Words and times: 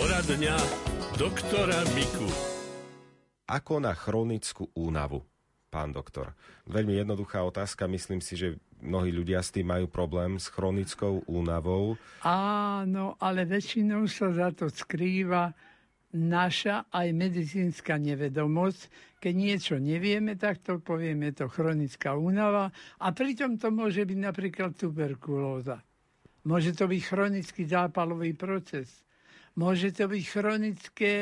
Poradňa 0.00 0.56
doktora 1.20 1.76
Miku. 1.92 2.24
Ako 3.44 3.84
na 3.84 3.92
chronickú 3.92 4.72
únavu, 4.72 5.20
pán 5.68 5.92
doktor? 5.92 6.32
Veľmi 6.64 6.96
jednoduchá 6.96 7.44
otázka, 7.44 7.84
myslím 7.84 8.24
si, 8.24 8.32
že 8.32 8.56
mnohí 8.80 9.12
ľudia 9.12 9.44
s 9.44 9.52
tým 9.52 9.68
majú 9.68 9.92
problém 9.92 10.40
s 10.40 10.48
chronickou 10.48 11.28
únavou. 11.28 12.00
Áno, 12.24 13.20
ale 13.20 13.44
väčšinou 13.44 14.08
sa 14.08 14.32
za 14.32 14.48
to 14.56 14.72
skrýva 14.72 15.52
naša 16.16 16.88
aj 16.88 17.12
medicínska 17.12 18.00
nevedomosť. 18.00 18.80
Keď 19.20 19.34
niečo 19.36 19.76
nevieme, 19.76 20.32
tak 20.32 20.64
to 20.64 20.80
povieme, 20.80 21.28
je 21.28 21.44
to 21.44 21.52
chronická 21.52 22.16
únava 22.16 22.72
a 23.04 23.06
pritom 23.12 23.60
to 23.60 23.68
môže 23.68 24.08
byť 24.08 24.16
napríklad 24.16 24.72
tuberkulóza. 24.80 25.84
Môže 26.48 26.72
to 26.72 26.88
byť 26.88 27.00
chronický 27.04 27.68
zápalový 27.68 28.32
proces. 28.32 29.04
Môže 29.60 29.92
to 29.92 30.08
byť 30.08 30.24
chronické 30.24 31.14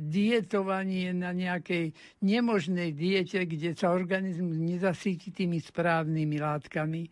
dietovanie 0.00 1.12
na 1.12 1.36
nejakej 1.36 1.92
nemožnej 2.24 2.96
diete, 2.96 3.44
kde 3.44 3.76
sa 3.76 3.92
organizmus 3.92 4.56
nezasíti 4.56 5.28
tými 5.28 5.60
správnymi 5.60 6.40
látkami 6.40 7.04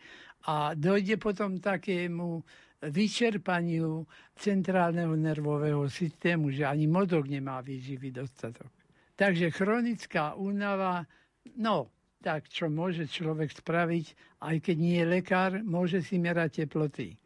a 0.49 0.73
dojde 0.73 1.21
potom 1.21 1.61
takému 1.61 2.41
vyčerpaniu 2.81 4.09
centrálneho 4.41 5.13
nervového 5.13 5.85
systému, 5.93 6.49
že 6.49 6.65
ani 6.65 6.89
mozog 6.89 7.29
nemá 7.29 7.61
výživý 7.61 8.09
dostatok. 8.09 8.73
Takže 9.21 9.53
chronická 9.53 10.33
únava, 10.33 11.05
no, 11.61 11.93
tak 12.25 12.49
čo 12.49 12.73
môže 12.73 13.05
človek 13.05 13.53
spraviť, 13.53 14.41
aj 14.41 14.57
keď 14.65 14.77
nie 14.81 14.97
je 14.97 15.13
lekár, 15.13 15.61
môže 15.61 16.01
si 16.01 16.17
merať 16.17 16.65
teploty 16.65 17.21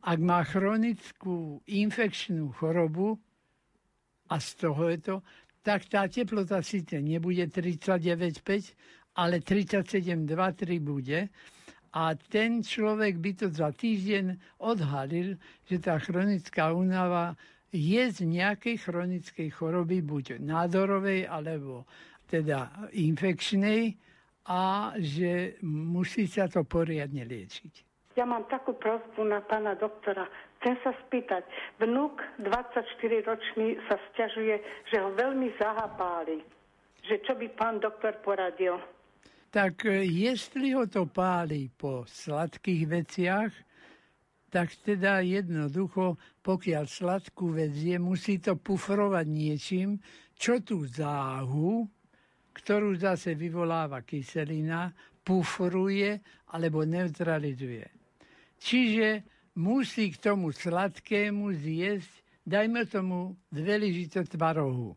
ak 0.00 0.18
má 0.20 0.40
chronickú 0.44 1.60
infekčnú 1.68 2.52
chorobu, 2.56 3.20
a 4.30 4.38
z 4.38 4.48
toho 4.62 4.82
je 4.88 4.98
to, 4.98 5.16
tak 5.60 5.84
tá 5.90 6.06
teplota 6.08 6.62
síce 6.62 7.02
nebude 7.02 7.44
39,5, 7.50 9.18
ale 9.18 9.42
37,2,3 9.42 10.80
bude. 10.80 11.28
A 11.90 12.14
ten 12.14 12.62
človek 12.62 13.18
by 13.18 13.30
to 13.34 13.46
za 13.50 13.74
týždeň 13.74 14.38
odhalil, 14.62 15.34
že 15.66 15.76
tá 15.82 15.98
chronická 15.98 16.70
únava 16.70 17.34
je 17.74 18.02
z 18.06 18.22
nejakej 18.22 18.86
chronickej 18.86 19.48
choroby, 19.50 19.98
buď 19.98 20.38
nádorovej, 20.38 21.26
alebo 21.26 21.90
teda 22.30 22.88
infekčnej, 22.94 23.98
a 24.46 24.94
že 24.98 25.58
musí 25.66 26.26
sa 26.30 26.46
to 26.46 26.62
poriadne 26.62 27.26
liečiť. 27.26 27.89
Ja 28.20 28.28
mám 28.28 28.44
takú 28.52 28.76
prozbu 28.76 29.24
na 29.24 29.40
pána 29.40 29.72
doktora. 29.72 30.28
Chcem 30.60 30.76
sa 30.84 30.92
spýtať, 31.08 31.40
vnúk 31.80 32.20
24-ročný 32.44 33.80
sa 33.88 33.96
stiažuje, 34.12 34.60
že 34.92 35.00
ho 35.00 35.08
veľmi 35.16 35.56
zahapáli. 35.56 36.44
Že 37.08 37.16
čo 37.24 37.32
by 37.32 37.48
pán 37.56 37.80
doktor 37.80 38.20
poradil? 38.20 38.76
Tak 39.48 39.88
e, 39.88 40.04
jestli 40.04 40.76
ho 40.76 40.84
to 40.84 41.08
páli 41.08 41.72
po 41.72 42.04
sladkých 42.04 42.82
veciach, 42.92 43.52
tak 44.52 44.68
teda 44.84 45.24
jednoducho, 45.24 46.20
pokiaľ 46.44 46.84
sladkú 46.92 47.56
vec 47.56 47.72
je, 47.72 47.96
musí 47.96 48.36
to 48.36 48.52
pufrovať 48.60 49.26
niečím, 49.32 49.96
čo 50.36 50.60
tú 50.60 50.84
záhu, 50.84 51.88
ktorú 52.52 53.00
zase 53.00 53.32
vyvoláva 53.32 54.04
kyselina, 54.04 54.92
pufruje 55.24 56.20
alebo 56.52 56.84
neutralizuje. 56.84 57.99
Čiže 58.60 59.24
musí 59.56 60.12
k 60.12 60.20
tomu 60.20 60.52
sladkému 60.52 61.48
zjesť, 61.56 62.12
dajme 62.44 62.84
tomu 62.84 63.34
dve 63.48 63.80
lyžice 63.80 64.28
tvarohu, 64.28 64.92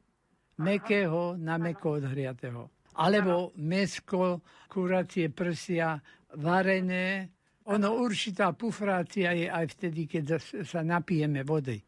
mekého 0.60 1.40
na 1.40 1.56
meko 1.56 2.04
odhriatého. 2.04 2.68
Alebo 2.94 3.56
mesko, 3.58 4.46
kuracie 4.70 5.34
prsia, 5.34 5.98
varené. 6.38 7.32
Ono 7.72 7.90
určitá 7.98 8.54
pufrácia 8.54 9.34
je 9.34 9.48
aj 9.50 9.66
vtedy, 9.80 10.06
keď 10.06 10.38
sa 10.68 10.84
napijeme 10.84 11.42
vody. 11.42 11.80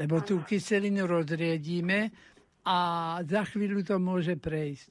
Lebo 0.00 0.24
tú 0.24 0.40
kyselinu 0.46 1.04
rozriedíme 1.04 2.08
a 2.64 2.78
za 3.20 3.42
chvíľu 3.44 3.84
to 3.84 4.00
môže 4.00 4.38
prejsť. 4.40 4.90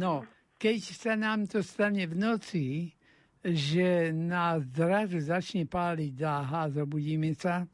No, 0.00 0.24
keď 0.56 0.78
sa 0.96 1.12
nám 1.20 1.44
to 1.44 1.60
stane 1.60 2.08
v 2.08 2.14
noci, 2.16 2.95
že 3.44 4.10
nás 4.12 4.64
zrazu 4.74 5.20
začne 5.20 5.68
páliť 5.68 6.12
dáha, 6.16 6.72
zobudíme 6.72 7.34
sa, 7.36 7.66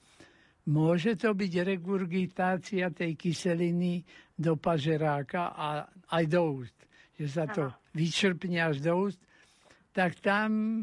môže 0.68 1.16
to 1.18 1.32
byť 1.32 1.52
regurgitácia 1.64 2.92
tej 2.92 3.18
kyseliny 3.18 4.02
do 4.36 4.58
pažeráka 4.58 5.54
a 5.54 5.86
aj 6.12 6.24
do 6.28 6.62
úst. 6.62 6.76
Že 7.16 7.26
sa 7.28 7.44
to 7.48 7.70
vyčerpne 7.94 8.58
až 8.58 8.82
do 8.82 9.08
úst. 9.08 9.20
Tak 9.92 10.18
tam, 10.24 10.82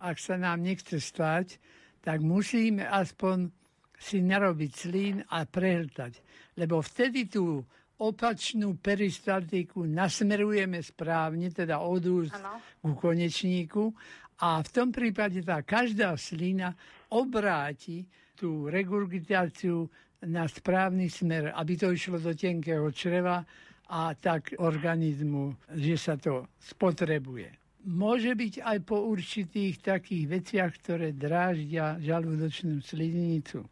ak 0.00 0.16
sa 0.16 0.40
nám 0.40 0.64
nechce 0.64 0.96
stať, 0.98 1.60
tak 2.00 2.24
musíme 2.24 2.86
aspoň 2.88 3.52
si 3.98 4.22
narobiť 4.22 4.70
slín 4.72 5.16
a 5.26 5.42
prehltať. 5.44 6.22
Lebo 6.54 6.78
vtedy 6.80 7.26
tú 7.26 7.66
opačnú 7.98 8.78
peristaltiku 8.78 9.82
nasmerujeme 9.82 10.78
správne, 10.78 11.50
teda 11.50 11.82
od 11.82 12.02
úst 12.06 12.36
ku 12.78 12.94
konečníku. 12.94 13.90
A 14.38 14.62
v 14.62 14.68
tom 14.70 14.94
prípade 14.94 15.42
tá 15.42 15.66
každá 15.66 16.14
slina 16.14 16.70
obráti 17.10 18.06
tú 18.38 18.70
regurgitáciu 18.70 19.90
na 20.30 20.46
správny 20.46 21.10
smer, 21.10 21.50
aby 21.58 21.74
to 21.74 21.90
išlo 21.90 22.22
do 22.22 22.30
tenkého 22.34 22.86
čreva 22.94 23.42
a 23.90 24.14
tak 24.14 24.54
organizmu, 24.62 25.58
že 25.74 25.94
sa 25.98 26.14
to 26.14 26.46
spotrebuje. 26.62 27.50
Môže 27.88 28.34
byť 28.34 28.54
aj 28.62 28.78
po 28.84 29.10
určitých 29.10 29.80
takých 29.82 30.24
veciach, 30.28 30.72
ktoré 30.82 31.14
dráždia 31.14 31.98
žalúdočnú 31.98 32.78
sliznicu 32.78 33.66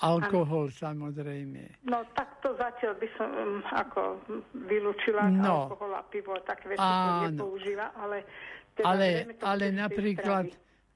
Alkohol 0.00 0.72
ano. 0.72 0.78
samozrejme. 0.80 1.84
No 1.84 2.00
tak 2.16 2.40
to 2.40 2.56
zatiaľ 2.56 2.96
by 2.96 3.08
som 3.20 3.28
um, 3.36 3.60
ako 3.68 4.16
vylúčila 4.64 5.28
no. 5.28 5.68
alkohol 5.68 5.92
a 5.92 6.02
pivo, 6.08 6.32
tak 6.40 6.64
veci 6.64 6.80
to 6.80 7.12
nepoužíva, 7.28 7.92
ale... 8.00 8.24
Teda 8.70 8.86
ale, 8.86 9.08
ale 9.44 9.66
napríklad, 9.74 10.46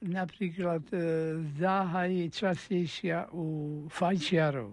napríklad 0.01 0.83
e, 0.95 0.99
záha 1.59 2.07
je 2.07 2.31
častejšia 2.31 3.35
u 3.35 3.45
fajčiarov. 3.91 4.73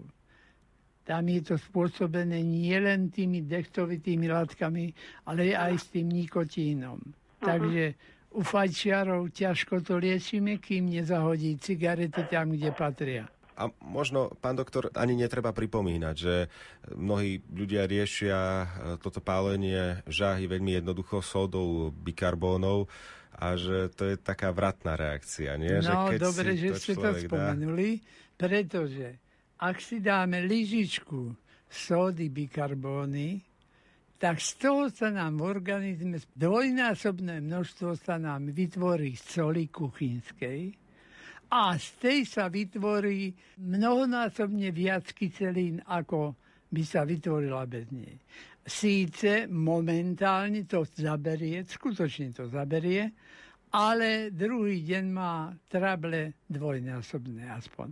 Tam 1.02 1.26
je 1.26 1.42
to 1.42 1.58
spôsobené 1.58 2.40
nielen 2.46 3.10
tými 3.10 3.42
dechtovitými 3.42 4.30
látkami, 4.30 4.94
ale 5.26 5.50
aj 5.50 5.74
s 5.82 5.86
tým 5.90 6.14
nikotínom. 6.14 7.02
Uh-huh. 7.02 7.42
Takže 7.42 7.98
u 8.32 8.40
fajčiarov 8.40 9.34
ťažko 9.34 9.82
to 9.82 9.98
liečíme, 9.98 10.56
kým 10.62 10.88
nezahodí 10.88 11.58
cigarety 11.58 12.22
tam, 12.30 12.54
kde 12.54 12.70
patria. 12.72 13.26
A 13.52 13.68
možno, 13.84 14.32
pán 14.40 14.56
doktor, 14.56 14.88
ani 14.96 15.12
netreba 15.12 15.52
pripomínať, 15.52 16.14
že 16.16 16.48
mnohí 16.96 17.44
ľudia 17.52 17.84
riešia 17.84 18.38
e, 18.38 18.66
toto 18.96 19.20
pálenie 19.20 20.00
žáhy 20.08 20.48
veľmi 20.48 20.80
jednoducho 20.80 21.20
sódou 21.20 21.92
bikarbónov 21.92 22.88
a 23.36 23.56
že 23.56 23.92
to 23.92 24.12
je 24.12 24.16
taká 24.16 24.52
vratná 24.52 24.96
reakcia, 24.96 25.56
nie? 25.60 25.80
No, 25.80 25.84
že 25.84 25.92
keď 26.16 26.20
dobre, 26.20 26.48
si 26.52 26.58
že 26.58 26.68
to 26.68 26.78
ste 26.80 26.94
to 26.96 27.10
spomenuli, 27.28 27.90
pretože 28.36 29.06
ak 29.60 29.76
si 29.78 30.02
dáme 30.02 30.42
lyžičku 30.44 31.32
sódy 31.68 32.28
bikarbóny, 32.28 33.40
tak 34.22 34.38
z 34.38 34.54
toho 34.54 34.86
sa 34.86 35.10
nám 35.10 35.42
v 35.42 35.50
organizme 35.50 36.14
dvojnásobné 36.38 37.42
množstvo 37.42 37.98
sa 37.98 38.22
nám 38.22 38.54
vytvorí 38.54 39.18
z 39.18 39.24
soli 39.42 39.66
kuchynskej, 39.66 40.81
a 41.52 41.76
z 41.76 41.88
tej 42.00 42.18
sa 42.24 42.48
vytvorí 42.48 43.36
mnohonásobne 43.60 44.72
viac 44.72 45.12
kyselín, 45.12 45.84
ako 45.84 46.32
by 46.72 46.80
sa 46.80 47.04
vytvorila 47.04 47.68
bez 47.68 47.92
nej. 47.92 48.16
Síce 48.64 49.44
momentálne 49.52 50.64
to 50.64 50.88
zaberie, 50.88 51.60
skutočne 51.68 52.32
to 52.32 52.48
zaberie, 52.48 53.12
ale 53.76 54.32
druhý 54.32 54.80
deň 54.80 55.04
má 55.12 55.52
trable 55.68 56.40
dvojnásobné 56.48 57.44
aspoň. 57.52 57.88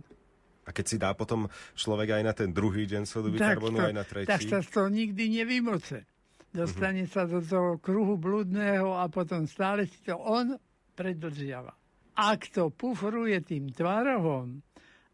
A 0.65 0.69
keď 0.73 0.85
si 0.85 0.97
dá 0.97 1.13
potom 1.13 1.45
človek 1.77 2.17
aj 2.17 2.23
na 2.25 2.33
ten 2.33 2.49
druhý 2.49 2.89
deň 2.89 3.03
sodu 3.05 3.29
bikarbonu, 3.29 3.77
aj 3.77 3.93
na 3.93 4.05
tretí? 4.05 4.29
Tak 4.29 4.41
sa 4.41 4.61
to 4.65 4.89
nikdy 4.89 5.41
nevymoce. 5.41 6.05
Dostane 6.49 7.05
uh-huh. 7.05 7.13
sa 7.13 7.29
do 7.29 7.41
toho 7.45 7.77
kruhu 7.77 8.17
blúdneho 8.17 8.97
a 8.97 9.05
potom 9.09 9.45
stále 9.45 9.85
si 9.85 10.01
to 10.01 10.17
on 10.17 10.57
predlžiava 10.97 11.80
ak 12.17 12.51
to 12.51 12.69
pufruje 12.69 13.39
tým 13.43 13.71
tvarohom, 13.71 14.59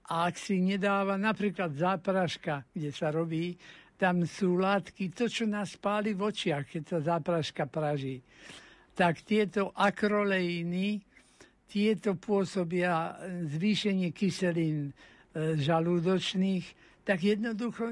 a 0.07 0.31
ak 0.31 0.39
si 0.39 0.63
nedáva 0.63 1.19
napríklad 1.19 1.75
zápraška, 1.75 2.63
kde 2.71 2.89
sa 2.95 3.11
robí, 3.11 3.59
tam 3.99 4.23
sú 4.23 4.55
látky, 4.55 5.11
to, 5.11 5.27
čo 5.27 5.43
nás 5.49 5.75
páli 5.75 6.15
v 6.15 6.31
očiach, 6.31 6.63
keď 6.63 6.83
sa 6.85 6.99
zápraška 7.17 7.67
praží, 7.67 8.23
tak 8.95 9.25
tieto 9.27 9.75
akroleíny, 9.75 11.01
tieto 11.67 12.15
pôsobia 12.15 13.19
zvýšenie 13.51 14.15
kyselín 14.15 14.89
e, 14.89 15.59
žalúdočných, 15.59 16.65
tak 17.03 17.27
jednoducho 17.27 17.91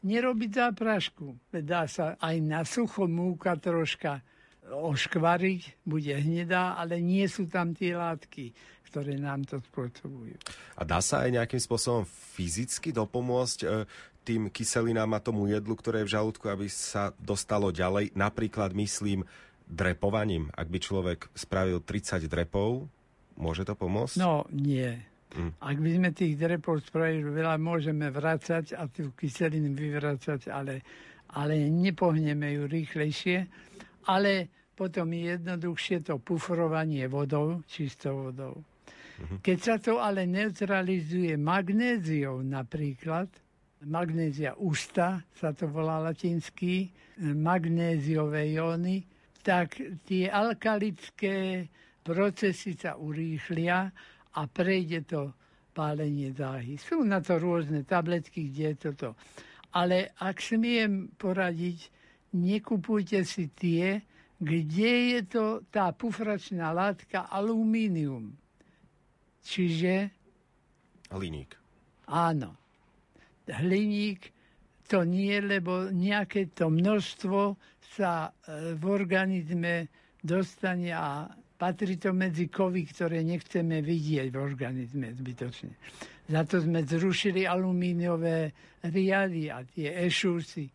nerobiť 0.00 0.50
záprašku. 0.50 1.52
Dá 1.60 1.84
sa 1.84 2.16
aj 2.16 2.36
na 2.40 2.64
sucho 2.64 3.04
múka 3.04 3.60
troška 3.60 4.24
oškvariť, 4.70 5.82
bude 5.82 6.14
hnedá, 6.14 6.78
ale 6.78 7.02
nie 7.02 7.26
sú 7.26 7.50
tam 7.50 7.74
tie 7.74 7.98
látky, 7.98 8.54
ktoré 8.86 9.18
nám 9.18 9.42
to 9.48 9.58
spôsobujú. 9.58 10.38
A 10.78 10.82
dá 10.86 11.02
sa 11.02 11.26
aj 11.26 11.42
nejakým 11.42 11.58
spôsobom 11.58 12.04
fyzicky 12.06 12.94
dopomôcť 12.94 13.58
e, 13.64 13.66
tým 14.22 14.52
kyselinám 14.52 15.18
a 15.18 15.24
tomu 15.24 15.50
jedlu, 15.50 15.74
ktoré 15.74 16.04
je 16.04 16.08
v 16.12 16.14
žalúdku, 16.14 16.46
aby 16.46 16.70
sa 16.70 17.10
dostalo 17.18 17.74
ďalej? 17.74 18.14
Napríklad 18.14 18.70
myslím 18.78 19.26
drepovaním. 19.66 20.52
Ak 20.54 20.70
by 20.70 20.78
človek 20.78 21.26
spravil 21.34 21.82
30 21.82 22.28
drepov, 22.30 22.86
môže 23.34 23.66
to 23.66 23.74
pomôcť? 23.74 24.20
No, 24.20 24.46
nie. 24.52 24.94
Mm. 25.32 25.56
Ak 25.58 25.76
by 25.80 25.90
sme 25.96 26.08
tých 26.12 26.36
drepov 26.36 26.84
spravili 26.84 27.24
veľa, 27.24 27.56
môžeme 27.56 28.12
vracať 28.12 28.76
a 28.76 28.84
tú 28.86 29.16
kyselinu 29.16 29.72
vyvracať, 29.72 30.52
ale, 30.52 30.84
ale 31.32 31.56
nepohneme 31.72 32.60
ju 32.60 32.68
rýchlejšie. 32.68 33.48
Ale 34.08 34.50
potom 34.72 35.12
je 35.12 35.36
jednoduchšie 35.36 36.02
to 36.02 36.18
pufrovanie 36.18 37.06
vodou, 37.06 37.62
čistou 37.68 38.30
vodou. 38.30 38.58
Mm-hmm. 38.58 39.38
Keď 39.44 39.58
sa 39.60 39.76
to 39.78 40.02
ale 40.02 40.26
neutralizuje 40.26 41.36
magnéziou 41.38 42.42
napríklad, 42.42 43.28
magnézia 43.86 44.54
ústa 44.58 45.22
sa 45.34 45.54
to 45.54 45.68
volá 45.70 45.98
latinsky, 46.02 46.90
magnéziové 47.20 48.54
jóny, 48.54 49.06
tak 49.42 49.78
tie 50.06 50.30
alkalické 50.30 51.66
procesy 52.02 52.78
sa 52.78 52.94
urýchlia 52.98 53.90
a 54.38 54.40
prejde 54.46 55.02
to 55.06 55.34
pálenie 55.74 56.30
záhy. 56.34 56.78
Sú 56.78 57.02
na 57.02 57.18
to 57.18 57.40
rôzne 57.40 57.82
tabletky, 57.82 58.50
kde 58.50 58.64
je 58.74 58.76
toto. 58.90 59.08
Ale 59.72 60.12
ak 60.20 60.36
smiem 60.38 61.16
poradiť, 61.16 62.01
nekupujte 62.32 63.24
si 63.24 63.52
tie, 63.52 64.00
kde 64.42 64.92
je 65.14 65.20
to 65.28 65.44
tá 65.70 65.94
pufračná 65.94 66.74
látka 66.74 67.30
alumínium. 67.30 68.34
Čiže... 69.46 70.10
Hliník. 71.14 71.54
Áno. 72.10 72.58
Hliník 73.46 74.34
to 74.90 75.06
nie, 75.06 75.38
lebo 75.38 75.88
nejaké 75.88 76.50
to 76.52 76.68
množstvo 76.68 77.54
sa 77.96 78.28
e, 78.28 78.74
v 78.76 78.82
organizme 78.90 79.88
dostane 80.20 80.90
a 80.92 81.30
patrí 81.56 81.94
to 81.96 82.10
medzi 82.10 82.50
kovy, 82.50 82.82
ktoré 82.90 83.22
nechceme 83.22 83.78
vidieť 83.78 84.34
v 84.34 84.38
organizme 84.42 85.14
zbytočne. 85.14 85.72
Za 86.26 86.42
to 86.42 86.58
sme 86.58 86.82
zrušili 86.82 87.46
alumíniové 87.46 88.50
riady 88.82 89.46
a 89.46 89.62
tie 89.62 89.94
ešusy. 90.06 90.66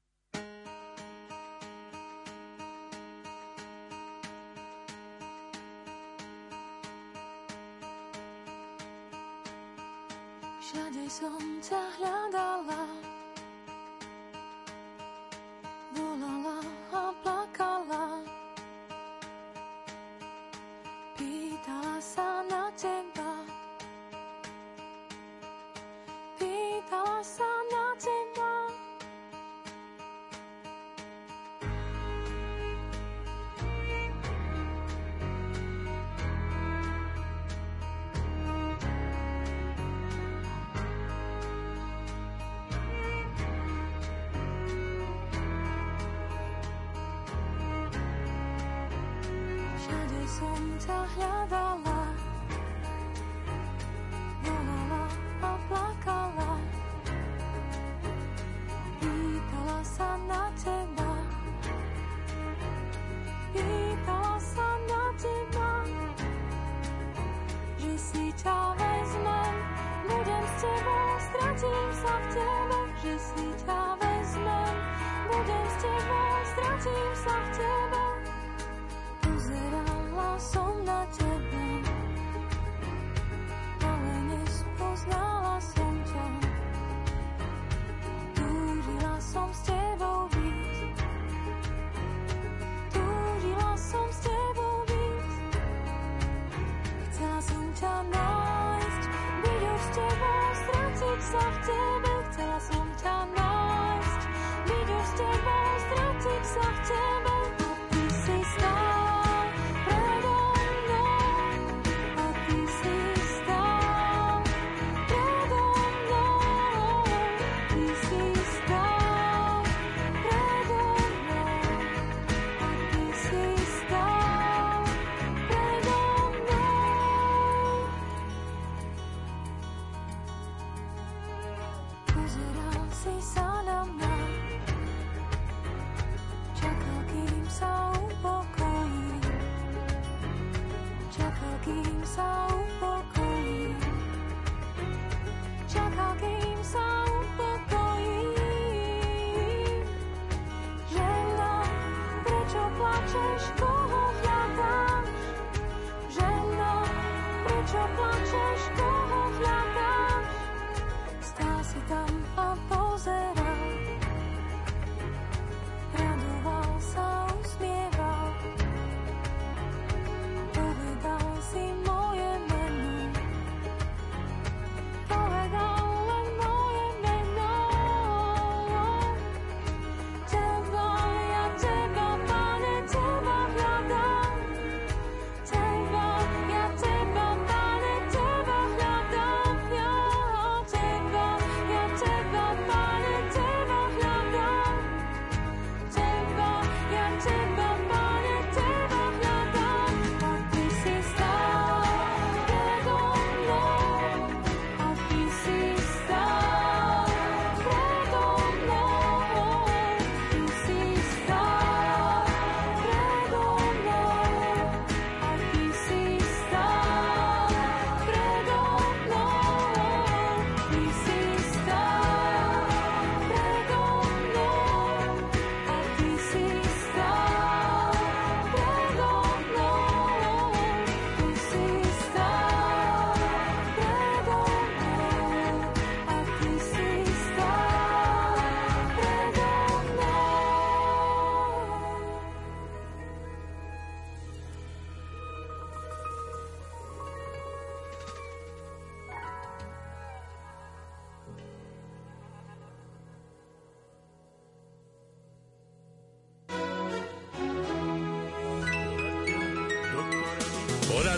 Všade 50.38 50.54
som 50.54 50.66
ťa 50.78 51.00
hľadala, 51.18 51.87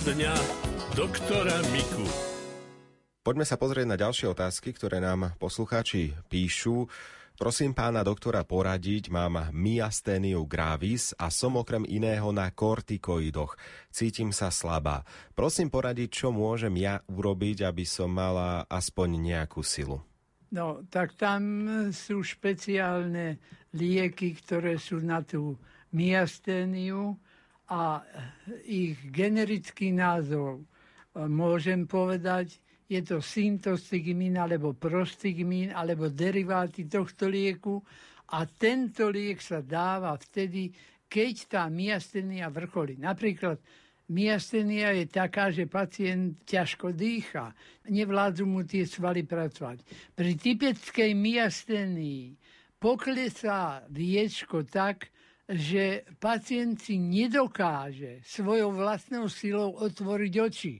dňa 0.10 0.34
doktora 0.98 1.54
Miku. 1.70 2.02
Poďme 3.22 3.46
sa 3.46 3.62
pozrieť 3.62 3.86
na 3.86 3.94
ďalšie 3.94 4.26
otázky, 4.34 4.74
ktoré 4.74 4.98
nám 4.98 5.38
poslucháči 5.38 6.18
píšu. 6.34 6.90
Prosím 7.38 7.78
pána 7.78 8.02
doktora 8.02 8.42
poradiť, 8.42 9.14
mám 9.14 9.54
myasténiu 9.54 10.50
gravis 10.50 11.14
a 11.14 11.30
som 11.30 11.62
okrem 11.62 11.86
iného 11.86 12.34
na 12.34 12.50
kortikoidoch. 12.50 13.54
Cítim 13.94 14.34
sa 14.34 14.50
slabá. 14.50 15.06
Prosím 15.38 15.70
poradiť, 15.70 16.26
čo 16.26 16.34
môžem 16.34 16.74
ja 16.82 17.06
urobiť, 17.06 17.70
aby 17.70 17.86
som 17.86 18.10
mala 18.10 18.66
aspoň 18.66 19.14
nejakú 19.14 19.62
silu. 19.62 20.02
No, 20.50 20.82
tak 20.90 21.14
tam 21.22 21.70
sú 21.94 22.26
špeciálne 22.26 23.38
lieky, 23.78 24.42
ktoré 24.42 24.82
sú 24.82 25.06
na 25.06 25.22
tú 25.22 25.54
myasténiu 25.94 27.14
a 27.70 28.02
ich 28.66 28.98
generický 29.14 29.94
názov 29.94 30.62
e, 30.62 30.64
môžem 31.30 31.86
povedať, 31.86 32.58
je 32.90 32.98
to 33.06 33.22
syntostigmín 33.22 34.42
alebo 34.42 34.74
prostigmín 34.74 35.70
alebo 35.70 36.10
deriváty 36.10 36.90
tohto 36.90 37.30
lieku 37.30 37.78
a 38.34 38.50
tento 38.50 39.14
liek 39.14 39.38
sa 39.38 39.62
dáva 39.62 40.18
vtedy, 40.18 40.74
keď 41.06 41.34
tá 41.46 41.64
myastenia 41.70 42.50
vrcholí. 42.50 42.98
Napríklad 42.98 43.62
myastenia 44.10 44.98
je 44.98 45.06
taká, 45.06 45.54
že 45.54 45.70
pacient 45.70 46.42
ťažko 46.50 46.98
dýcha, 46.98 47.54
nevládzu 47.94 48.50
mu 48.50 48.66
tie 48.66 48.90
svaly 48.90 49.22
pracovať. 49.26 49.86
Pri 50.18 50.34
typickej 50.34 51.14
myastenii 51.14 52.34
poklesá 52.82 53.86
viečko 53.94 54.66
tak, 54.66 55.14
že 55.50 56.06
pacient 56.22 56.78
si 56.78 57.02
nedokáže 57.02 58.22
svojou 58.22 58.70
vlastnou 58.70 59.26
silou 59.26 59.74
otvoriť 59.82 60.34
oči. 60.38 60.78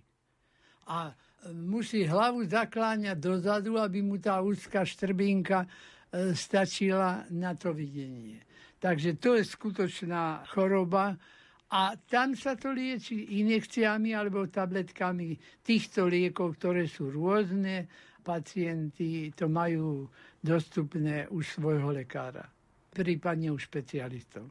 A 0.94 1.10
musí 1.58 2.06
hlavu 2.06 2.46
zakláňať 2.46 3.18
dozadu, 3.18 3.82
aby 3.82 4.06
mu 4.06 4.22
tá 4.22 4.46
úzka 4.46 4.86
štrbinka 4.86 5.66
e, 5.66 5.68
stačila 6.38 7.26
na 7.34 7.58
to 7.58 7.74
videnie. 7.74 8.46
Takže 8.78 9.18
to 9.18 9.42
je 9.42 9.44
skutočná 9.44 10.46
choroba 10.54 11.18
a 11.74 11.82
tam 12.06 12.38
sa 12.38 12.54
to 12.54 12.70
lieči 12.70 13.42
injekciami 13.42 14.14
alebo 14.14 14.46
tabletkami 14.46 15.34
týchto 15.66 16.06
liekov, 16.06 16.62
ktoré 16.62 16.86
sú 16.86 17.10
rôzne. 17.10 17.90
Pacienti 18.22 19.34
to 19.34 19.50
majú 19.50 20.06
dostupné 20.38 21.26
u 21.34 21.42
svojho 21.42 21.90
lekára 21.90 22.59
prípadne 22.92 23.54
u 23.54 23.58
špecialistov. 23.58 24.50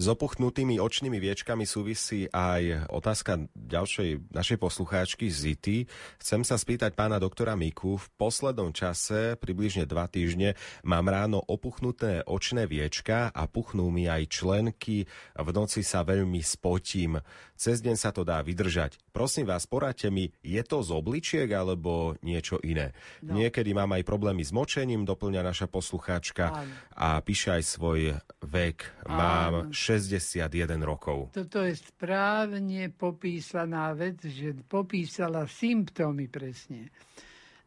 S 0.00 0.08
opuchnutými 0.08 0.80
očnými 0.80 1.20
viečkami 1.20 1.68
súvisí 1.68 2.24
aj 2.32 2.88
otázka 2.88 3.44
ďalšej 3.52 4.32
našej 4.32 4.56
poslucháčky 4.56 5.28
Zity. 5.28 5.84
Chcem 6.16 6.40
sa 6.40 6.56
spýtať 6.56 6.96
pána 6.96 7.20
doktora 7.20 7.52
Miku. 7.52 8.00
V 8.00 8.08
poslednom 8.16 8.72
čase, 8.72 9.36
približne 9.36 9.84
dva 9.84 10.08
týždne, 10.08 10.56
mám 10.88 11.04
ráno 11.04 11.44
opuchnuté 11.44 12.24
očné 12.24 12.64
viečka 12.64 13.28
a 13.28 13.44
puchnú 13.44 13.92
mi 13.92 14.08
aj 14.08 14.40
členky. 14.40 15.04
V 15.36 15.48
noci 15.52 15.84
sa 15.84 16.00
veľmi 16.00 16.40
spotím. 16.40 17.20
Cez 17.52 17.84
deň 17.84 17.96
sa 18.00 18.08
to 18.08 18.24
dá 18.24 18.40
vydržať. 18.40 18.96
Prosím 19.10 19.50
vás, 19.50 19.66
poradte 19.66 20.06
mi, 20.08 20.30
je 20.40 20.62
to 20.62 20.86
z 20.86 20.90
obličiek 20.94 21.50
alebo 21.50 22.14
niečo 22.22 22.62
iné? 22.62 22.94
No. 23.20 23.34
Niekedy 23.34 23.74
mám 23.74 23.90
aj 23.98 24.06
problémy 24.06 24.46
s 24.46 24.54
močením, 24.54 25.02
doplňa 25.02 25.42
naša 25.42 25.66
poslucháčka 25.66 26.62
Áno. 26.62 26.74
a 26.94 27.18
píše 27.20 27.58
aj 27.58 27.62
svoj 27.66 28.00
vek. 28.46 29.06
Mám 29.10 29.70
Áno. 29.70 29.74
61 29.74 30.46
rokov. 30.86 31.34
Toto 31.34 31.66
je 31.66 31.74
správne 31.74 32.94
popísaná 32.94 33.92
vec, 33.98 34.22
že 34.22 34.54
popísala 34.66 35.50
symptómy 35.50 36.30
presne. 36.30 36.94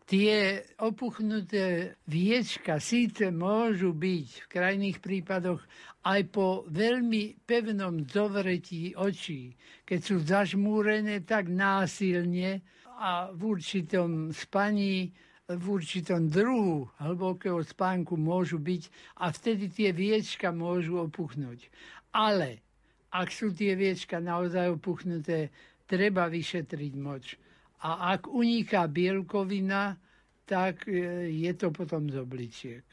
Tie 0.03 0.59
opuchnuté 0.83 1.95
viečka 2.11 2.75
síce 2.83 3.31
môžu 3.31 3.95
byť 3.95 4.27
v 4.43 4.47
krajných 4.51 4.97
prípadoch 4.99 5.63
aj 6.03 6.21
po 6.27 6.67
veľmi 6.67 7.39
pevnom 7.47 8.03
zovretí 8.03 8.91
očí, 8.99 9.55
keď 9.87 9.99
sú 10.03 10.15
zažmúrené 10.19 11.23
tak 11.23 11.47
násilne 11.47 12.59
a 12.99 13.31
v 13.31 13.55
určitom 13.55 14.35
spaní, 14.35 15.15
v 15.47 15.63
určitom 15.63 16.27
druhu 16.27 16.91
hlbokého 16.99 17.63
spánku 17.63 18.19
môžu 18.19 18.59
byť 18.59 18.91
a 19.23 19.31
vtedy 19.31 19.71
tie 19.71 19.95
viečka 19.95 20.51
môžu 20.51 20.99
opuchnúť. 20.99 21.71
Ale 22.11 22.59
ak 23.07 23.31
sú 23.31 23.55
tie 23.55 23.79
viečka 23.79 24.19
naozaj 24.19 24.75
opuchnuté, 24.75 25.47
treba 25.87 26.27
vyšetriť 26.27 26.93
moč 26.99 27.39
a 27.83 28.15
ak 28.15 28.31
uniká 28.31 28.87
bielkovina, 28.87 29.99
tak 30.47 30.87
e, 30.87 31.27
je 31.27 31.51
to 31.59 31.75
potom 31.75 32.07
z 32.07 32.15
obličiek. 32.23 32.85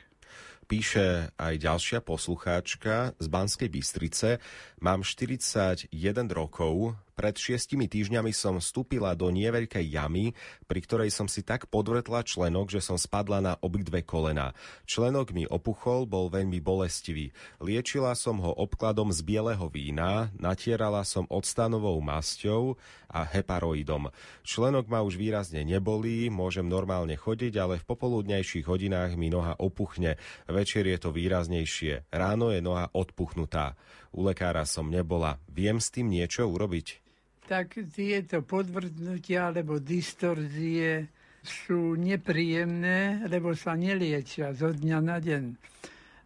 Píše 0.71 1.35
aj 1.35 1.55
ďalšia 1.59 1.99
poslucháčka 1.99 3.19
z 3.19 3.27
Banskej 3.27 3.71
Bystrice. 3.75 4.39
Mám 4.79 5.03
41 5.03 5.91
rokov, 6.31 6.95
pred 7.21 7.37
šiestimi 7.37 7.85
týždňami 7.85 8.33
som 8.33 8.57
vstúpila 8.57 9.13
do 9.13 9.29
nieveľkej 9.29 9.93
jamy, 9.93 10.33
pri 10.65 10.81
ktorej 10.81 11.13
som 11.13 11.29
si 11.29 11.45
tak 11.45 11.69
podvrtla 11.69 12.25
členok, 12.25 12.73
že 12.73 12.81
som 12.81 12.97
spadla 12.97 13.45
na 13.45 13.53
obidve 13.61 14.01
kolena. 14.01 14.57
Členok 14.89 15.37
mi 15.37 15.45
opuchol, 15.45 16.09
bol 16.09 16.33
veľmi 16.33 16.65
bolestivý. 16.65 17.37
Liečila 17.61 18.17
som 18.17 18.41
ho 18.41 18.57
obkladom 18.57 19.13
z 19.13 19.21
bieleho 19.21 19.69
vína, 19.69 20.33
natierala 20.33 21.05
som 21.05 21.29
odstanovou 21.29 22.01
masťou 22.01 22.81
a 23.13 23.21
heparoidom. 23.29 24.09
Členok 24.41 24.89
ma 24.89 25.05
už 25.05 25.21
výrazne 25.21 25.61
nebolí, 25.61 26.33
môžem 26.33 26.65
normálne 26.65 27.21
chodiť, 27.21 27.53
ale 27.61 27.85
v 27.85 27.85
popoludnejších 27.85 28.65
hodinách 28.65 29.21
mi 29.21 29.29
noha 29.29 29.61
opuchne. 29.61 30.17
Večer 30.49 30.89
je 30.89 30.97
to 30.97 31.13
výraznejšie. 31.13 32.09
Ráno 32.09 32.49
je 32.49 32.65
noha 32.65 32.89
odpuchnutá. 32.97 33.77
U 34.17 34.25
lekára 34.25 34.65
som 34.65 34.89
nebola. 34.89 35.37
Viem 35.53 35.85
s 35.85 35.93
tým 35.93 36.09
niečo 36.09 36.49
urobiť? 36.49 37.10
Tak 37.51 37.83
tieto 37.91 38.47
podvrdnutia 38.47 39.51
alebo 39.51 39.83
distorzie 39.83 41.11
sú 41.43 41.99
nepríjemné, 41.99 43.27
lebo 43.27 43.59
sa 43.59 43.75
neliečia 43.75 44.55
zo 44.55 44.71
dňa 44.71 44.99
na 45.03 45.19
deň. 45.19 45.45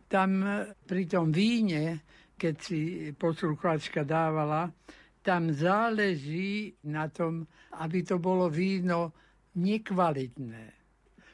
Tam 0.05 0.45
pri 0.85 1.03
tom 1.09 1.33
víne, 1.33 2.05
keď 2.37 2.55
si 2.61 2.81
poslucháčka 3.17 4.05
dávala, 4.05 4.69
tam 5.25 5.49
záleží 5.49 6.77
na 6.93 7.09
tom, 7.09 7.49
aby 7.81 8.05
to 8.05 8.21
bolo 8.21 8.53
víno 8.53 9.17
nekvalitné. 9.57 10.77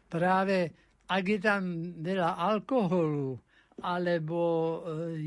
Práve 0.07 0.71
ak 1.11 1.25
je 1.27 1.41
tam 1.43 1.63
veľa 1.99 2.39
alkoholu, 2.39 3.35
alebo 3.83 4.39
e, 4.39 4.79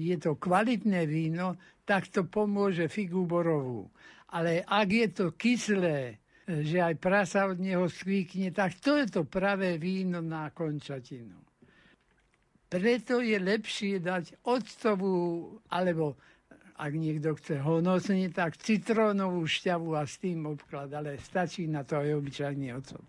je 0.08 0.16
to 0.16 0.40
kvalitné 0.40 1.04
víno, 1.04 1.60
tak 1.84 2.08
to 2.08 2.24
pomôže 2.24 2.88
figu 2.88 3.28
borovú. 3.28 3.92
Ale 4.34 4.66
ak 4.66 4.90
je 4.90 5.08
to 5.14 5.26
kyslé, 5.38 6.18
že 6.50 6.82
aj 6.82 6.96
prasa 6.98 7.46
od 7.48 7.62
neho 7.62 7.86
skvíkne, 7.86 8.50
tak 8.50 8.76
to 8.82 8.98
je 9.00 9.08
to 9.08 9.22
pravé 9.24 9.78
víno 9.78 10.20
na 10.20 10.50
končatinu. 10.50 11.38
Preto 12.68 13.22
je 13.22 13.38
lepšie 13.38 14.02
dať 14.02 14.50
octovú, 14.50 15.62
alebo 15.70 16.18
ak 16.74 16.92
niekto 16.98 17.38
chce 17.38 17.62
honosne, 17.62 18.34
tak 18.34 18.58
citrónovú 18.58 19.46
šťavu 19.46 19.94
a 19.94 20.04
s 20.10 20.18
tým 20.18 20.50
obklad, 20.50 20.90
ale 20.90 21.22
stačí 21.22 21.70
na 21.70 21.86
to 21.86 22.02
aj 22.02 22.18
obyčajný 22.18 22.74
ocot. 22.74 23.06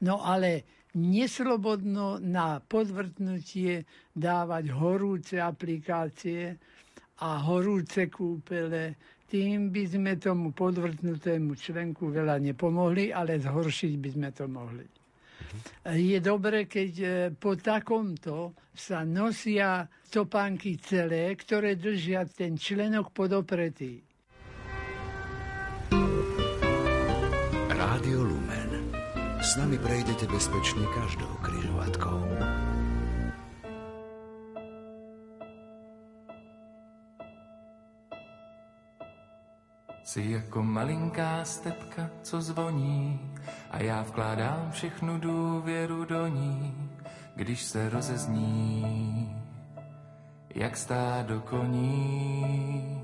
No 0.00 0.24
ale 0.24 0.64
neslobodno 0.96 2.16
na 2.24 2.56
podvrtnutie 2.64 3.84
dávať 4.16 4.64
horúce 4.72 5.36
aplikácie 5.36 6.56
a 7.20 7.44
horúce 7.44 8.08
kúpele, 8.08 8.96
tým 9.26 9.74
by 9.74 9.84
sme 9.90 10.12
tomu 10.22 10.54
podvrtnutému 10.54 11.58
členku 11.58 12.10
veľa 12.14 12.38
nepomohli, 12.38 13.10
ale 13.10 13.42
zhoršiť 13.42 13.92
by 13.98 14.08
sme 14.14 14.28
to 14.30 14.44
mohli. 14.46 14.86
Je 15.86 16.18
dobre, 16.18 16.66
keď 16.66 16.92
e, 16.98 17.08
po 17.32 17.54
takomto 17.56 18.54
sa 18.74 19.06
nosia 19.06 19.86
topánky 20.10 20.76
celé, 20.78 21.32
ktoré 21.38 21.78
držia 21.78 22.26
ten 22.28 22.58
členok 22.58 23.14
podopretý. 23.14 24.02
Rádio 27.70 28.20
Lumen. 28.26 28.70
S 29.40 29.54
nami 29.54 29.78
prejdete 29.78 30.26
bezpečne 30.26 30.84
každou 30.92 31.30
križovatkou. 31.40 32.55
Jsi 40.16 40.30
jako 40.30 40.62
malinká 40.62 41.44
stepka, 41.44 42.10
co 42.22 42.42
zvoní 42.42 43.20
a 43.70 43.82
já 43.82 44.02
vkládám 44.02 44.70
všechnu 44.70 45.18
důvěru 45.18 46.04
do 46.04 46.26
ní, 46.26 46.90
když 47.34 47.62
se 47.62 47.88
rozezní, 47.90 49.36
jak 50.54 50.76
stádo 50.76 51.40
koní. 51.40 53.00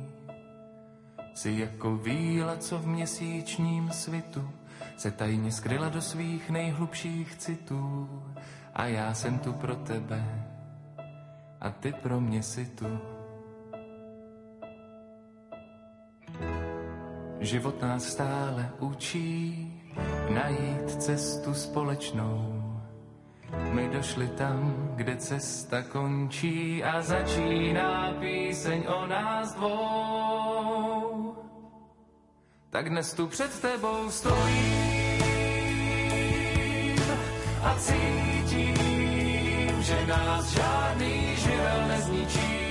Jsi 1.35 1.53
jako 1.53 1.97
víla, 1.97 2.57
co 2.57 2.79
v 2.79 2.87
měsíčním 2.87 3.91
svitu 3.91 4.51
se 4.97 5.11
tajně 5.11 5.53
skryla 5.53 5.89
do 5.89 6.03
svých 6.03 6.51
nejhlubších 6.51 7.37
citů. 7.37 8.09
A 8.75 8.87
já 8.87 9.15
jsem 9.15 9.39
tu 9.39 9.53
pro 9.53 9.77
tebe 9.77 10.47
a 11.61 11.71
ty 11.71 11.93
pro 11.93 12.21
mě 12.21 12.43
si 12.43 12.67
tu. 12.67 13.12
Život 17.43 17.83
nás 17.83 18.05
stále 18.05 18.71
učí 18.79 19.67
najít 20.31 21.03
cestu 21.03 21.55
společnou. 21.55 22.63
My 23.73 23.89
došli 23.89 24.29
tam, 24.29 24.89
kde 24.95 25.17
cesta 25.17 25.83
končí 25.83 26.85
a 26.85 27.03
začíná 27.03 28.15
píseň 28.21 28.87
o 28.87 29.07
nás 29.07 29.55
dvou. 29.55 31.37
Tak 32.71 32.89
dnes 32.89 33.15
tu 33.15 33.27
před 33.27 33.61
tebou 33.61 34.11
stojím 34.11 35.03
a 37.63 37.75
cítím, 37.79 38.77
že 39.83 40.07
nás 40.07 40.47
žádný 40.47 41.37
živel 41.37 41.89
nezničí. 41.89 42.63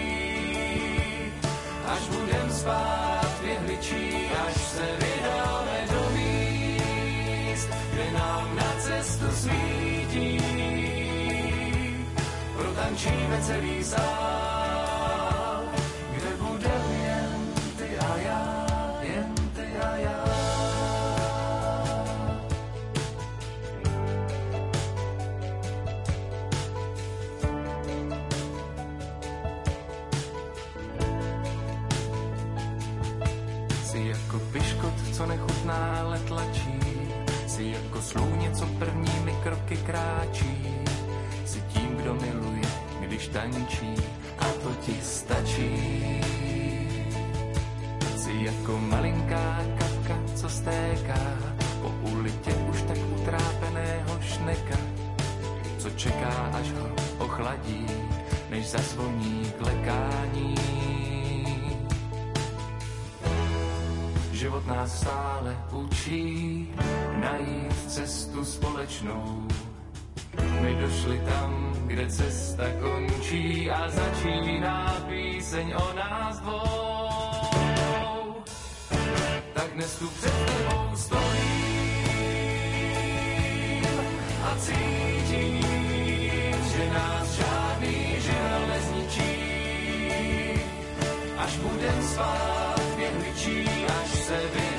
Až 1.88 2.08
budem 2.08 2.52
spát 2.52 3.32
v 3.42 3.46
jehličí, 3.46 4.21
Protančíme 13.02 13.42
celý 13.42 13.84
sál, 13.84 15.64
kde 16.14 16.30
budem 16.38 16.82
jen 17.04 17.54
ty 17.78 17.98
a 17.98 18.18
já, 18.18 19.00
jen 19.02 19.36
ty 19.56 19.78
a 19.78 19.96
já. 19.96 20.26
Jsi 33.84 33.98
jako 33.98 34.40
piškot, 34.40 34.94
co 35.14 35.26
nechutná, 35.26 36.00
ale 36.00 36.20
tlačí. 36.20 36.80
Jsi 37.48 37.64
jako 37.64 38.02
slůně, 38.02 38.52
co 38.52 38.66
prvními 38.66 39.34
kroky 39.44 39.78
kráčí. 39.78 40.78
Jsi 41.46 41.62
tím, 41.62 41.96
kdo 41.98 42.14
miluje, 42.14 42.51
když 43.12 43.28
tančí 43.28 43.96
a 44.40 44.46
to 44.46 44.70
ti 44.82 44.96
stačí. 45.02 45.76
Jsi 48.16 48.32
jako 48.42 48.80
malinká 48.80 49.60
kapka, 49.80 50.20
co 50.36 50.50
stéká 50.50 51.38
po 51.82 51.90
ulitě 52.12 52.52
už 52.70 52.82
tak 52.82 52.98
utrápeného 53.20 54.22
šneka, 54.22 54.78
co 55.78 55.90
čeká, 55.90 56.52
až 56.54 56.72
ho 56.72 56.90
ochladí, 57.20 57.86
než 58.50 58.70
zazvoní 58.70 59.54
k 59.58 59.66
lekání. 59.66 60.56
Život 64.32 64.68
nás 64.68 65.00
stále 65.00 65.58
učí 65.72 66.68
najít 67.20 67.92
cestu 67.92 68.46
společnou. 68.46 69.48
My 70.62 70.76
došli 70.76 71.22
tam, 71.26 71.74
kde 71.86 72.10
cesta 72.10 72.64
končí 72.82 73.72
a 73.72 73.90
začíná 73.90 75.06
píseň 75.10 75.74
o 75.74 75.94
nás 75.96 76.40
dvou. 76.40 78.44
Tak 79.54 79.74
dnes 79.74 80.00
tu 80.00 80.10
před 80.10 80.46
tebou 80.46 80.96
stojím 80.96 81.82
a 84.44 84.56
cítím, 84.58 85.66
že 86.72 86.90
nás 86.94 87.32
žádný 87.32 88.16
živel 88.20 88.68
nezničí. 88.68 89.32
Až 91.38 91.58
budem 91.58 92.04
spát 92.04 92.82
jehličí, 92.98 93.66
až 93.88 94.10
se 94.10 94.38
vydáme 94.38 94.71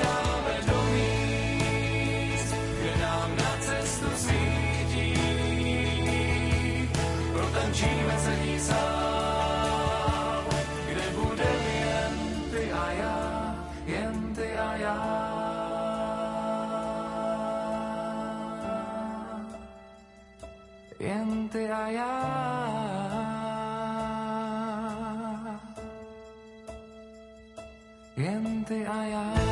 Jen 28.15 28.63
ty 28.67 28.85
a 28.85 29.42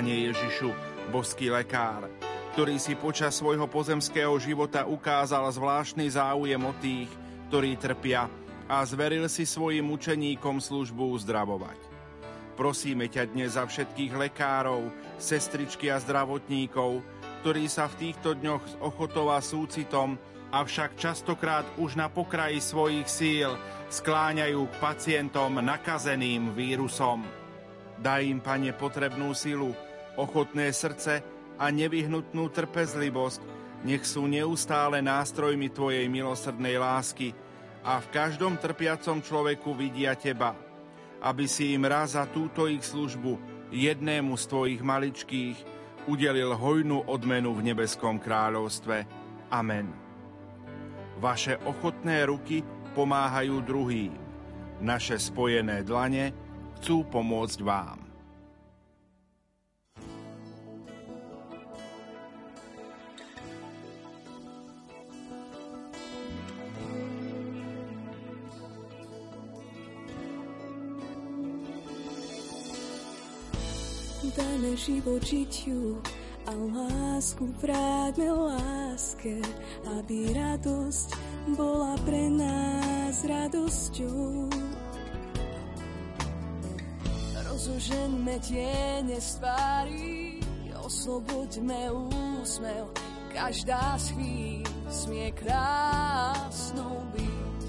Pane 0.00 0.32
Ježišu, 0.32 0.72
boský 1.12 1.52
lekár, 1.52 2.08
ktorý 2.56 2.80
si 2.80 2.96
počas 2.96 3.36
svojho 3.36 3.68
pozemského 3.68 4.32
života 4.40 4.88
ukázal 4.88 5.44
zvláštny 5.52 6.08
záujem 6.16 6.56
o 6.56 6.72
tých, 6.80 7.12
ktorí 7.52 7.76
trpia 7.76 8.24
a 8.64 8.80
zveril 8.80 9.28
si 9.28 9.44
svojim 9.44 9.84
učeníkom 9.92 10.56
službu 10.56 11.20
uzdravovať. 11.20 11.76
Prosíme 12.56 13.12
ťa 13.12 13.28
dnes 13.28 13.60
za 13.60 13.68
všetkých 13.68 14.16
lekárov, 14.16 14.88
sestričky 15.20 15.92
a 15.92 16.00
zdravotníkov, 16.00 17.04
ktorí 17.44 17.68
sa 17.68 17.84
v 17.92 18.08
týchto 18.08 18.32
dňoch 18.40 18.64
s 18.64 18.74
ochotou 18.80 19.28
a 19.28 19.44
súcitom, 19.44 20.16
avšak 20.48 20.96
častokrát 20.96 21.68
už 21.76 22.00
na 22.00 22.08
pokraji 22.08 22.56
svojich 22.56 23.04
síl 23.04 23.52
skláňajú 23.92 24.64
k 24.64 24.74
pacientom 24.80 25.60
nakazeným 25.60 26.56
vírusom. 26.56 27.20
Daj 28.00 28.24
im, 28.24 28.40
Pane, 28.40 28.72
potrebnú 28.72 29.36
silu, 29.36 29.76
ochotné 30.20 30.68
srdce 30.70 31.24
a 31.56 31.64
nevyhnutnú 31.72 32.52
trpezlivosť, 32.52 33.40
nech 33.88 34.04
sú 34.04 34.28
neustále 34.28 35.00
nástrojmi 35.00 35.72
Tvojej 35.72 36.04
milosrdnej 36.12 36.76
lásky 36.76 37.32
a 37.80 37.96
v 37.96 38.06
každom 38.12 38.60
trpiacom 38.60 39.24
človeku 39.24 39.72
vidia 39.72 40.12
Teba, 40.12 40.52
aby 41.24 41.48
si 41.48 41.72
im 41.72 41.88
raz 41.88 42.12
za 42.12 42.28
túto 42.28 42.68
ich 42.68 42.84
službu 42.84 43.40
jednému 43.72 44.36
z 44.36 44.44
Tvojich 44.44 44.82
maličkých 44.84 45.56
udelil 46.04 46.52
hojnú 46.52 47.08
odmenu 47.08 47.56
v 47.56 47.72
nebeskom 47.72 48.20
kráľovstve. 48.20 49.04
Amen. 49.48 49.88
Vaše 51.20 51.60
ochotné 51.68 52.24
ruky 52.28 52.64
pomáhajú 52.96 53.60
druhým. 53.64 54.12
Naše 54.80 55.20
spojené 55.20 55.84
dlane 55.84 56.32
chcú 56.80 57.04
pomôcť 57.04 57.60
vám. 57.60 58.09
Dajme 74.36 74.76
život 74.78 75.24
a 76.46 76.52
lásku 76.54 77.46
vráťme 77.62 78.30
láske, 78.30 79.38
aby 79.98 80.32
radosť 80.34 81.08
bola 81.54 81.94
pre 82.06 82.30
nás 82.30 83.22
radosťou. 83.26 84.50
Rozoženme 87.50 88.38
tiene 88.40 89.18
z 89.18 89.30
tvári, 89.38 90.40
osloboďme 90.80 91.90
úsmev, 92.40 92.90
každá 93.34 93.98
z 94.00 94.16
chvíľ 94.16 94.70
smie 94.90 95.28
krásnou 95.38 97.04
byť. 97.14 97.60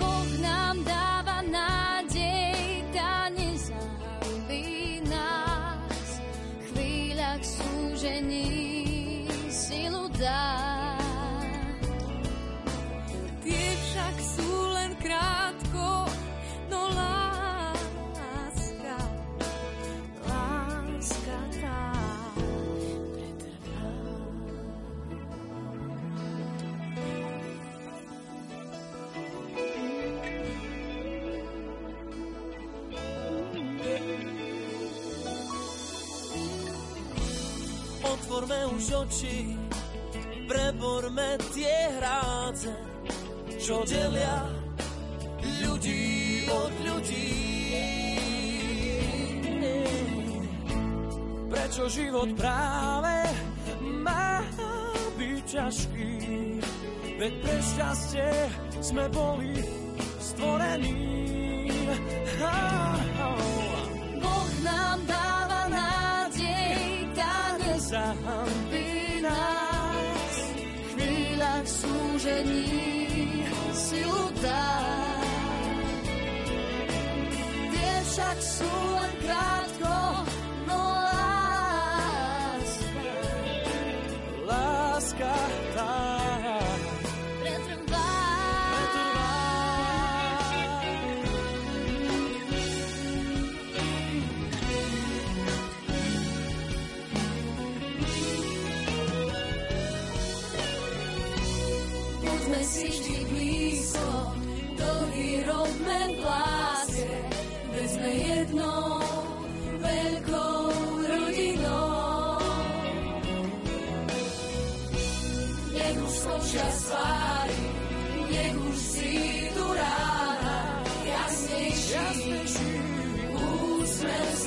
Boh 0.00 0.30
nám 0.42 0.76
dáva 0.82 1.38
nádej, 1.44 1.73
súžení 8.24 9.28
silu 9.52 10.08
dá. 10.16 10.96
Tie 13.44 13.68
však 13.76 14.16
sú 14.16 14.48
len 14.72 14.90
krátko, 14.96 15.43
už 38.74 39.06
oči, 39.06 39.54
preborme 40.50 41.38
tie 41.54 41.94
hrádze, 41.94 42.74
čo 43.62 43.86
delia 43.86 44.50
ľudí 45.62 46.42
od 46.50 46.72
ľudí. 46.82 47.30
Prečo 51.54 51.86
život 51.86 52.30
práve 52.34 53.16
má 54.02 54.42
byť 55.16 55.42
ťažký? 55.46 56.12
Veď 57.14 57.32
pre 57.46 57.56
šťastie 57.62 58.30
sme 58.82 59.06
boli 59.14 59.54
stvorení. 60.18 61.14
Boh 64.18 64.50
nám 64.66 64.98
dáva 65.06 65.62
nádej, 65.70 67.06
tá 67.14 67.54
nezahambí 67.62 68.63
súžení 72.34 73.46
silu 73.70 74.26
dá. 74.42 74.66
Tie 77.70 77.94
však 78.10 78.38
sú 78.42 78.74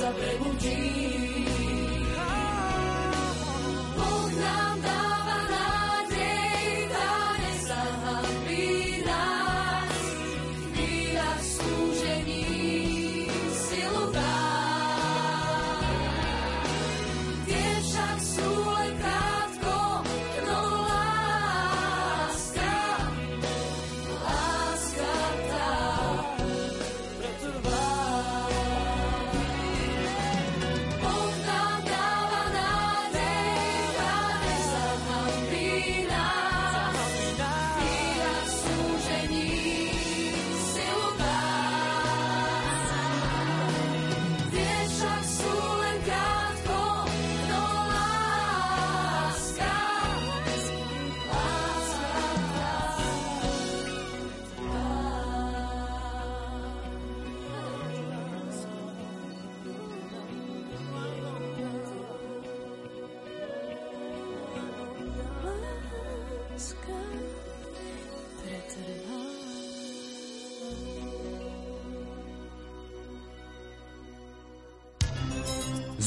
úsmev 0.08 0.47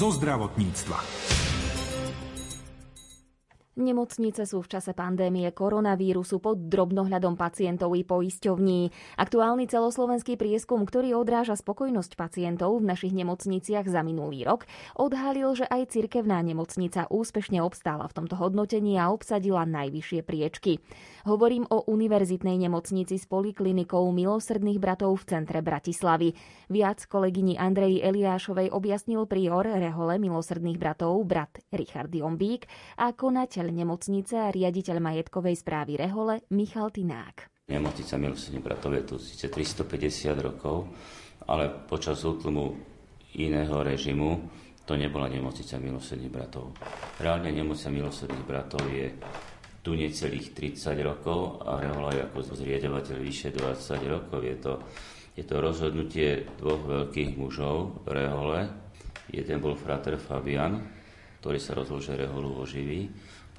zo 0.01 0.09
zdravotníctva. 0.17 0.97
Nemocnice 3.79 4.43
sú 4.43 4.60
v 4.60 4.67
čase 4.67 4.91
pandémie 4.91 5.47
koronavírusu 5.47 6.43
pod 6.43 6.67
drobnohľadom 6.67 7.39
pacientov 7.39 7.95
i 7.95 8.03
poisťovní. 8.03 8.91
Aktuálny 9.15 9.63
celoslovenský 9.71 10.36
prieskum, 10.36 10.84
ktorý 10.84 11.15
odráža 11.15 11.55
spokojnosť 11.55 12.19
pacientov 12.19 12.84
v 12.84 12.91
našich 12.91 13.15
nemocniciach 13.15 13.88
za 13.88 14.03
minulý 14.03 14.43
rok, 14.43 14.67
odhalil, 14.99 15.55
že 15.55 15.63
aj 15.71 15.95
cirkevná 15.95 16.43
nemocnica 16.43 17.07
úspešne 17.07 17.63
obstála 17.63 18.12
v 18.12 18.15
tomto 18.19 18.36
hodnotení 18.36 18.99
a 18.99 19.07
obsadila 19.07 19.63
najvyššie 19.63 20.19
priečky. 20.19 20.84
Hovorím 21.23 21.63
o 21.71 21.88
univerzitnej 21.88 22.60
nemocnici 22.60 23.15
s 23.15 23.23
poliklinikou 23.23 24.03
milosrdných 24.12 24.84
bratov 24.84 25.23
v 25.23 25.31
centre 25.31 25.63
Bratislavy. 25.63 26.36
Viac 26.67 27.07
kolegyni 27.07 27.55
Andreji 27.55 28.03
Eliášovej 28.03 28.67
objasnil 28.75 29.23
prior 29.31 29.63
rehole 29.63 30.19
milosrdných 30.19 30.75
bratov 30.75 31.23
brat 31.23 31.63
Richard 31.71 32.12
Jombík 32.12 32.67
a 32.99 33.15
konateľ 33.62 33.78
nemocnice 33.78 34.36
a 34.41 34.50
riaditeľ 34.50 34.97
majetkovej 34.97 35.54
správy 35.62 35.93
rehole 35.93 36.41
Michal 36.50 36.89
Tinák. 36.89 37.69
Nemocnica 37.69 38.17
milosrdných 38.17 38.65
bratov 38.65 38.97
je 38.97 39.04
tu 39.06 39.15
síce 39.21 39.45
350 39.54 40.34
rokov, 40.41 40.89
ale 41.45 41.69
počas 41.86 42.26
útlumu 42.26 42.74
iného 43.38 43.78
režimu 43.86 44.50
to 44.82 44.97
nebola 44.97 45.30
nemocnica 45.30 45.78
milosrdných 45.78 46.34
bratov. 46.34 46.74
Reálne 47.21 47.54
nemocnica 47.54 47.93
milosrdných 47.93 48.45
bratov 48.50 48.82
je 48.89 49.13
tu 49.86 49.93
necelých 49.93 50.58
30 50.58 50.97
rokov 51.06 51.62
a 51.62 51.78
Rehola 51.78 52.17
je 52.17 52.21
ako 52.34 52.58
zriadovateľ 52.58 53.17
vyše 53.21 53.54
20 53.54 53.78
rokov. 54.10 54.41
Je 54.41 54.58
to, 54.58 54.74
je 55.38 55.45
to 55.45 55.56
rozhodnutie 55.62 56.50
dvoch 56.58 56.82
veľkých 56.82 57.38
mužov 57.38 58.10
Rehole. 58.10 58.65
Jeden 59.30 59.62
bol 59.62 59.78
frater 59.78 60.17
Fabian, 60.17 60.82
ktorý 61.41 61.58
sa 61.62 61.78
rozhodol, 61.78 62.02
že 62.02 62.17
Reholu 62.17 62.58
oživí, 62.58 63.10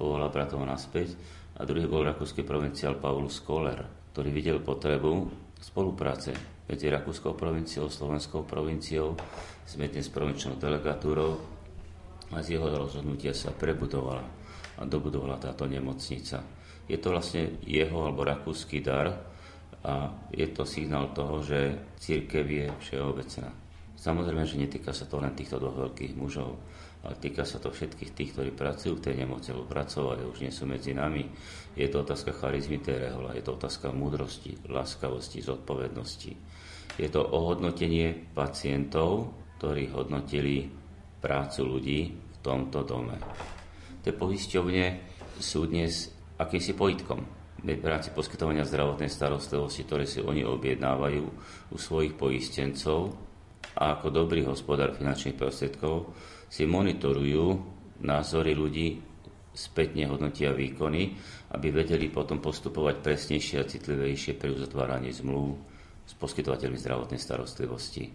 povolal 0.03 0.27
bratov 0.27 0.67
naspäť. 0.67 1.15
A 1.55 1.63
druhý 1.63 1.87
bol 1.87 2.03
rakúsky 2.03 2.43
provinciál 2.43 2.99
Paulus 2.99 3.39
Koller, 3.39 4.11
ktorý 4.11 4.35
videl 4.35 4.59
potrebu 4.59 5.31
spolupráce 5.63 6.35
medzi 6.67 6.91
Rakúskou 6.91 7.39
provinciou, 7.39 7.87
Slovenskou 7.87 8.43
provinciou. 8.43 9.15
Sme 9.63 9.87
dnes 9.87 10.11
provinčnou 10.11 10.59
delegatúrou 10.59 11.39
a 12.35 12.43
z 12.43 12.59
jeho 12.59 12.67
rozhodnutia 12.67 13.31
sa 13.31 13.55
prebudovala 13.55 14.27
a 14.75 14.81
dobudovala 14.83 15.39
táto 15.39 15.63
nemocnica. 15.63 16.43
Je 16.83 16.99
to 16.99 17.15
vlastne 17.15 17.63
jeho 17.63 18.03
alebo 18.03 18.27
rakúsky 18.27 18.83
dar 18.83 19.07
a 19.87 20.11
je 20.35 20.47
to 20.51 20.67
signál 20.67 21.15
toho, 21.15 21.39
že 21.39 21.79
církev 21.95 22.43
je 22.43 22.67
všeobecná. 22.83 23.55
Samozrejme, 23.95 24.43
že 24.43 24.59
netýka 24.59 24.91
sa 24.91 25.07
to 25.07 25.21
len 25.21 25.31
týchto 25.31 25.63
dvoch 25.63 25.87
veľkých 25.87 26.11
mužov, 26.19 26.59
ale 27.03 27.19
týka 27.19 27.43
sa 27.43 27.59
to 27.59 27.67
všetkých 27.67 28.15
tých, 28.15 28.31
ktorí 28.31 28.55
pracujú 28.55 28.95
v 28.95 29.05
tej 29.11 29.15
nemoci, 29.27 29.51
alebo 29.51 29.67
pracovali, 29.67 30.23
už 30.23 30.39
nie 30.39 30.53
sú 30.55 30.63
medzi 30.63 30.95
nami. 30.95 31.27
Je 31.75 31.91
to 31.91 32.07
otázka 32.07 32.31
charizmy 32.31 32.79
tej 32.79 33.11
rehola, 33.11 33.35
je 33.35 33.43
to 33.43 33.59
otázka 33.59 33.91
múdrosti, 33.91 34.55
láskavosti, 34.71 35.43
zodpovednosti. 35.43 36.31
Je 36.95 37.09
to 37.11 37.19
ohodnotenie 37.19 38.31
pacientov, 38.31 39.35
ktorí 39.59 39.91
hodnotili 39.91 40.71
prácu 41.19 41.59
ľudí 41.67 41.99
v 42.15 42.37
tomto 42.39 42.87
dome. 42.87 43.19
Tie 44.03 44.15
poisťovne 44.15 44.85
sú 45.39 45.67
dnes 45.67 46.11
akýmsi 46.39 46.71
pojitkom 46.75 47.43
v 47.63 47.87
rámci 47.87 48.11
poskytovania 48.11 48.67
zdravotnej 48.67 49.07
starostlivosti, 49.07 49.87
ktoré 49.87 50.03
si 50.03 50.19
oni 50.19 50.43
objednávajú 50.43 51.23
u 51.71 51.77
svojich 51.79 52.19
poistencov 52.19 53.15
a 53.79 53.95
ako 53.95 54.11
dobrý 54.11 54.43
hospodár 54.43 54.91
finančných 54.91 55.39
prostriedkov 55.39 56.11
si 56.53 56.69
monitorujú 56.69 57.57
názory 58.05 58.53
ľudí, 58.53 59.01
spätne 59.53 60.05
hodnotia 60.05 60.53
výkony, 60.53 61.17
aby 61.49 61.67
vedeli 61.73 62.13
potom 62.13 62.37
postupovať 62.37 63.01
presnejšie 63.01 63.57
a 63.57 63.65
citlivejšie 63.65 64.37
pri 64.37 64.53
uzatváraní 64.53 65.09
zmluv 65.09 65.57
s 66.05 66.13
poskytovateľmi 66.13 66.77
zdravotnej 66.77 67.17
starostlivosti. 67.17 68.05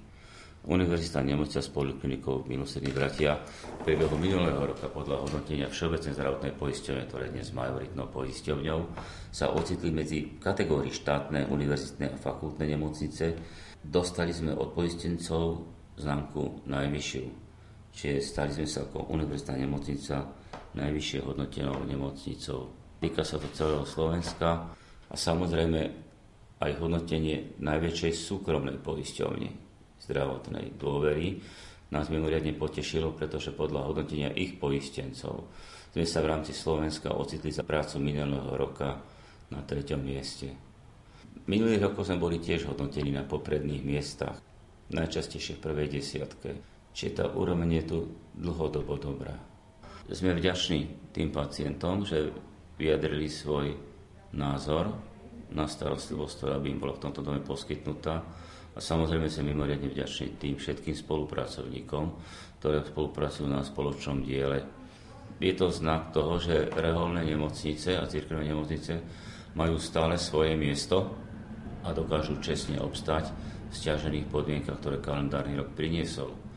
Univerzita 0.66 1.22
nemocnica 1.22 1.62
s 1.62 1.70
poliklinikou 1.70 2.46
Milosrdní 2.50 2.90
bratia 2.90 3.38
v 3.42 3.86
priebehu 3.86 4.18
minulého 4.18 4.58
roka 4.58 4.90
podľa 4.90 5.22
hodnotenia 5.22 5.70
Všeobecnej 5.70 6.18
zdravotnej 6.18 6.52
poisťovne, 6.58 7.06
ktoré 7.06 7.30
dnes 7.30 7.54
majoritnou 7.54 8.10
poisťovňou, 8.10 8.80
sa 9.30 9.54
ocitli 9.54 9.94
medzi 9.94 10.38
kategórii 10.42 10.90
štátne, 10.90 11.46
univerzitné 11.46 12.10
a 12.10 12.20
fakultné 12.20 12.74
nemocnice. 12.74 13.38
Dostali 13.78 14.34
sme 14.34 14.54
od 14.58 14.74
poistencov 14.74 15.62
známku 15.94 16.66
najvyššiu. 16.66 17.47
Čiže 17.98 18.22
stali 18.22 18.54
sme 18.54 18.68
sa 18.70 18.86
ako 18.86 19.10
univerzitná 19.10 19.58
nemocnica 19.58 20.22
najvyššie 20.78 21.18
hodnotenou 21.26 21.82
nemocnicou. 21.82 22.70
Týka 23.02 23.26
sa 23.26 23.42
to 23.42 23.50
celého 23.50 23.82
Slovenska 23.82 24.70
a 25.10 25.14
samozrejme 25.18 25.80
aj 26.62 26.78
hodnotenie 26.78 27.58
najväčšej 27.58 28.12
súkromnej 28.14 28.78
poisťovne, 28.78 29.50
zdravotnej 30.06 30.78
dôvery 30.78 31.42
nás 31.90 32.06
mimoriadne 32.06 32.54
potešilo, 32.54 33.18
pretože 33.18 33.50
podľa 33.50 33.90
hodnotenia 33.90 34.30
ich 34.30 34.62
poistencov 34.62 35.50
sme 35.90 36.06
sa 36.06 36.22
v 36.22 36.30
rámci 36.30 36.54
Slovenska 36.54 37.18
ocitli 37.18 37.50
za 37.50 37.66
prácu 37.66 37.98
minulého 37.98 38.54
roka 38.54 39.02
na 39.50 39.58
treťom 39.66 39.98
mieste. 39.98 40.54
Minulý 41.50 41.82
rok 41.82 41.98
sme 42.04 42.20
boli 42.20 42.38
tiež 42.38 42.70
hodnotení 42.70 43.10
na 43.10 43.26
popredných 43.26 43.82
miestach, 43.82 44.38
najčastejšie 44.94 45.58
v 45.58 45.64
prvej 45.66 45.88
desiatke. 45.98 46.77
Čiže 46.98 47.14
tá 47.14 47.30
úroveň 47.30 47.78
je 47.78 47.84
tu 47.94 47.98
dlhodobo 48.34 48.98
dobrá. 48.98 49.38
Sme 50.10 50.34
vďační 50.34 51.14
tým 51.14 51.30
pacientom, 51.30 52.02
že 52.02 52.34
vyjadrili 52.74 53.30
svoj 53.30 53.70
názor 54.34 54.90
na 55.54 55.70
starostlivosť, 55.70 56.34
ktorá 56.34 56.56
by 56.58 56.66
im 56.66 56.82
bola 56.82 56.98
v 56.98 57.02
tomto 57.06 57.22
dome 57.22 57.38
poskytnutá 57.38 58.18
a 58.74 58.78
samozrejme 58.82 59.30
sme 59.30 59.54
mimoriadne 59.54 59.94
vďační 59.94 60.42
tým 60.42 60.58
všetkým 60.58 60.98
spolupracovníkom, 60.98 62.04
ktoré 62.58 62.82
spolupracujú 62.82 63.46
na 63.46 63.62
spoločnom 63.62 64.26
diele. 64.26 64.66
Je 65.38 65.54
to 65.54 65.70
znak 65.70 66.10
toho, 66.10 66.42
že 66.42 66.66
reholné 66.74 67.22
nemocnice 67.22 67.94
a 67.94 68.10
církevné 68.10 68.50
nemocnice 68.50 68.98
majú 69.54 69.78
stále 69.78 70.18
svoje 70.18 70.58
miesto 70.58 71.14
a 71.86 71.94
dokážu 71.94 72.42
čestne 72.42 72.82
obstať 72.82 73.30
v 73.70 73.74
stiažených 73.78 74.26
podmienkach, 74.26 74.82
ktoré 74.82 74.98
kalendárny 74.98 75.54
rok 75.54 75.70
priniesol. 75.78 76.47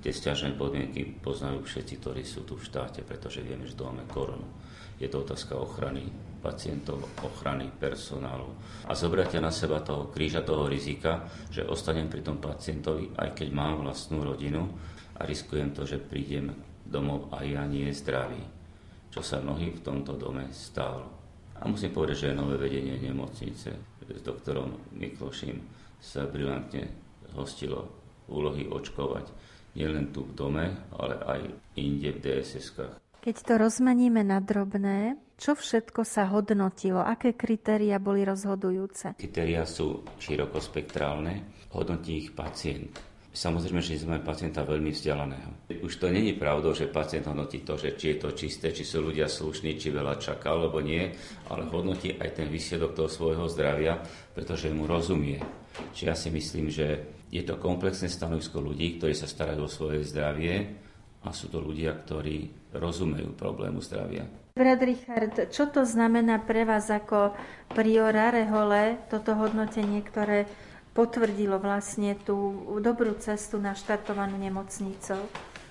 Tie 0.00 0.16
stiažené 0.16 0.56
podmienky 0.56 1.04
poznajú 1.20 1.60
všetci, 1.60 1.94
ktorí 2.00 2.24
sú 2.24 2.48
tu 2.48 2.56
v 2.56 2.64
štáte, 2.64 3.04
pretože 3.04 3.44
vieme, 3.44 3.68
že 3.68 3.76
tu 3.76 3.84
máme 3.84 4.08
koronu. 4.08 4.48
Je 4.96 5.08
to 5.08 5.24
otázka 5.24 5.56
ochrany 5.56 6.08
pacientov, 6.40 7.04
ochrany 7.20 7.68
personálu 7.68 8.48
a 8.88 8.96
zobratia 8.96 9.44
na 9.44 9.52
seba 9.52 9.84
toho 9.84 10.08
kríža, 10.08 10.40
toho 10.40 10.68
rizika, 10.68 11.28
že 11.52 11.64
ostanem 11.64 12.08
pri 12.08 12.24
tom 12.24 12.40
pacientovi, 12.40 13.12
aj 13.16 13.36
keď 13.36 13.48
mám 13.52 13.84
vlastnú 13.84 14.24
rodinu 14.24 14.68
a 15.20 15.28
riskujem 15.28 15.76
to, 15.76 15.84
že 15.84 16.00
prídem 16.00 16.52
domov 16.84 17.28
a 17.32 17.44
ja 17.44 17.64
nie 17.68 17.92
zdravý, 17.92 18.40
čo 19.12 19.20
sa 19.20 19.40
mnohí 19.40 19.72
v 19.76 19.84
tomto 19.84 20.16
dome 20.16 20.48
stalo. 20.52 21.12
A 21.60 21.68
musím 21.68 21.92
povedať, 21.92 22.32
že 22.32 22.36
nové 22.36 22.56
vedenie 22.56 22.96
nemocnice 22.96 23.68
s 24.08 24.20
doktorom 24.24 24.80
Mikloším 24.96 25.60
sa 26.00 26.24
brilantne 26.24 26.88
hostilo 27.36 27.84
úlohy 28.32 28.64
očkovať 28.64 29.28
nielen 29.74 30.10
tu 30.10 30.26
v 30.26 30.32
dome, 30.34 30.66
ale 30.96 31.14
aj 31.26 31.40
inde 31.78 32.10
v 32.16 32.18
DSS-kách. 32.18 32.94
Keď 33.20 33.36
to 33.44 33.54
rozmeníme 33.60 34.24
na 34.24 34.40
drobné, 34.40 35.20
čo 35.36 35.52
všetko 35.52 36.08
sa 36.08 36.24
hodnotilo? 36.32 37.04
Aké 37.04 37.36
kritéria 37.36 38.00
boli 38.00 38.24
rozhodujúce? 38.24 39.16
Kritéria 39.20 39.68
sú 39.68 40.04
širokospektrálne, 40.16 41.68
hodnotí 41.76 42.16
ich 42.16 42.32
pacient. 42.32 42.96
Samozrejme, 43.30 43.78
že 43.78 44.00
sme 44.02 44.24
pacienta 44.24 44.66
veľmi 44.66 44.90
vzdialeného. 44.90 45.70
Už 45.86 46.02
to 46.02 46.10
není 46.10 46.34
pravdou, 46.34 46.74
že 46.74 46.90
pacient 46.90 47.30
hodnotí 47.30 47.62
to, 47.62 47.78
že 47.78 47.94
či 47.94 48.16
je 48.16 48.16
to 48.18 48.34
čisté, 48.34 48.74
či 48.74 48.82
sú 48.82 49.06
ľudia 49.06 49.30
slušní, 49.30 49.78
či 49.78 49.94
veľa 49.94 50.18
čaká, 50.18 50.50
alebo 50.50 50.82
nie, 50.82 51.14
ale 51.46 51.68
hodnotí 51.70 52.18
aj 52.18 52.42
ten 52.42 52.48
výsledok 52.50 52.96
toho 52.98 53.08
svojho 53.12 53.46
zdravia, 53.46 54.02
pretože 54.34 54.72
mu 54.74 54.88
rozumie. 54.88 55.38
Čiže 55.94 56.08
ja 56.08 56.16
si 56.18 56.28
myslím, 56.34 56.66
že 56.74 57.19
je 57.30 57.42
to 57.46 57.56
komplexné 57.62 58.10
stanovisko 58.10 58.58
ľudí, 58.58 58.98
ktorí 58.98 59.14
sa 59.14 59.30
starajú 59.30 59.64
o 59.64 59.70
svoje 59.70 60.02
zdravie 60.02 60.66
a 61.22 61.30
sú 61.30 61.46
to 61.46 61.62
ľudia, 61.62 61.94
ktorí 61.94 62.50
rozumejú 62.74 63.38
problému 63.38 63.78
zdravia. 63.78 64.26
Brat 64.58 64.82
Richard, 64.82 65.34
čo 65.54 65.70
to 65.70 65.86
znamená 65.86 66.42
pre 66.42 66.66
vás 66.66 66.90
ako 66.90 67.32
priora 67.70 68.34
Rehole, 68.34 68.98
toto 69.06 69.38
hodnotenie, 69.38 70.02
ktoré 70.02 70.50
potvrdilo 70.90 71.62
vlastne 71.62 72.18
tú 72.18 72.66
dobrú 72.82 73.14
cestu 73.22 73.62
na 73.62 73.78
štartovanú 73.78 74.34
nemocnicou? 74.34 75.22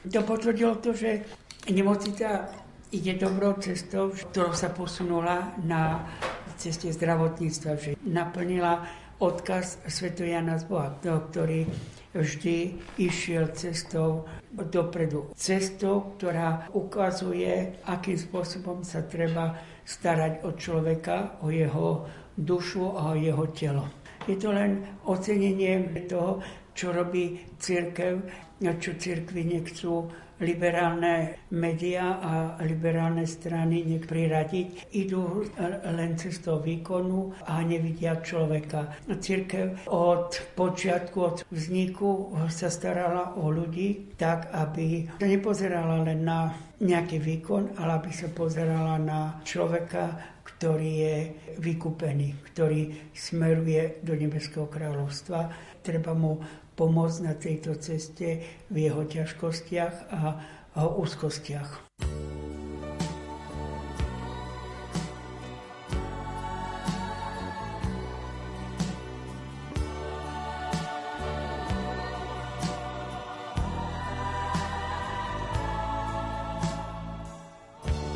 To 0.08 0.22
potvrdilo 0.24 0.80
to, 0.80 0.96
že 0.96 1.28
nemocnica 1.68 2.56
ide 2.96 3.20
dobrou 3.20 3.60
cestou, 3.60 4.16
ktorou 4.16 4.56
sa 4.56 4.72
posunula 4.72 5.60
na 5.62 6.08
ceste 6.56 6.88
zdravotníctva, 6.90 7.72
že 7.76 7.92
naplnila 8.08 8.88
odkaz 9.20 9.84
Sv. 9.88 10.16
Jana 10.16 10.56
z 10.58 10.66
Boha, 10.66 10.96
ktorý 11.04 11.68
vždy 12.16 12.80
išiel 12.98 13.52
cestou 13.54 14.26
dopredu. 14.50 15.30
Cestou, 15.36 16.16
ktorá 16.18 16.72
ukazuje, 16.74 17.78
akým 17.86 18.18
spôsobom 18.18 18.82
sa 18.82 19.06
treba 19.06 19.60
starať 19.86 20.42
o 20.48 20.56
človeka, 20.58 21.38
o 21.46 21.54
jeho 21.54 22.08
dušu 22.34 22.96
a 22.96 23.14
o 23.14 23.16
jeho 23.20 23.46
telo. 23.54 23.86
Je 24.26 24.40
to 24.40 24.56
len 24.56 24.82
ocenenie 25.06 25.86
toho, 26.08 26.42
čo 26.74 26.96
robí 26.96 27.40
církev, 27.60 28.24
čo 28.60 28.92
církvy 28.96 29.42
nechcú 29.44 30.08
liberálne 30.40 31.46
médiá 31.52 32.20
a 32.20 32.34
liberálne 32.64 33.28
strany 33.28 33.84
nech 33.84 34.08
priradiť, 34.08 34.92
idú 34.96 35.46
len 35.84 36.16
cestou 36.16 36.60
výkonu 36.64 37.36
a 37.46 37.62
nevidia 37.64 38.20
človeka. 38.24 38.96
Církev 39.08 39.88
od 39.92 40.36
počiatku, 40.56 41.18
od 41.20 41.38
vzniku 41.52 42.34
sa 42.48 42.72
starala 42.72 43.36
o 43.36 43.52
ľudí 43.52 44.16
tak, 44.16 44.52
aby 44.56 45.08
sa 45.20 45.28
nepozerala 45.28 46.04
len 46.04 46.24
na 46.24 46.56
nejaký 46.80 47.20
výkon, 47.20 47.76
ale 47.76 48.00
aby 48.00 48.12
sa 48.16 48.32
pozerala 48.32 48.96
na 48.96 49.44
človeka, 49.44 50.16
ktorý 50.48 50.92
je 50.92 51.18
vykúpený, 51.60 52.36
ktorý 52.52 53.12
smeruje 53.12 54.00
do 54.04 54.16
Nebeského 54.16 54.68
kráľovstva. 54.68 55.52
Treba 55.84 56.12
mu 56.16 56.40
pomôcť 56.80 57.20
na 57.28 57.36
tejto 57.36 57.76
ceste 57.76 58.40
v 58.72 58.76
jeho 58.88 59.04
ťažkostiach 59.04 59.96
a 60.16 60.40
úzkostiach. 60.80 61.92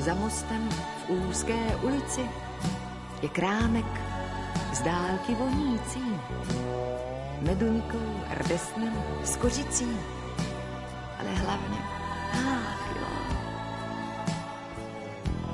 Za 0.03 0.15
mostem 0.19 0.63
v 1.07 1.19
úzké 1.27 1.59
ulici 1.83 2.23
je 3.23 3.27
krámek 3.31 3.87
z 4.75 4.79
dálky 4.83 5.31
vonící. 5.35 6.03
Meduňkou, 7.43 8.23
rdesnem, 8.29 8.93
s 9.23 9.35
kořicí, 9.35 9.87
ale 11.19 11.29
hlavně, 11.29 11.77
ach. 12.33 12.83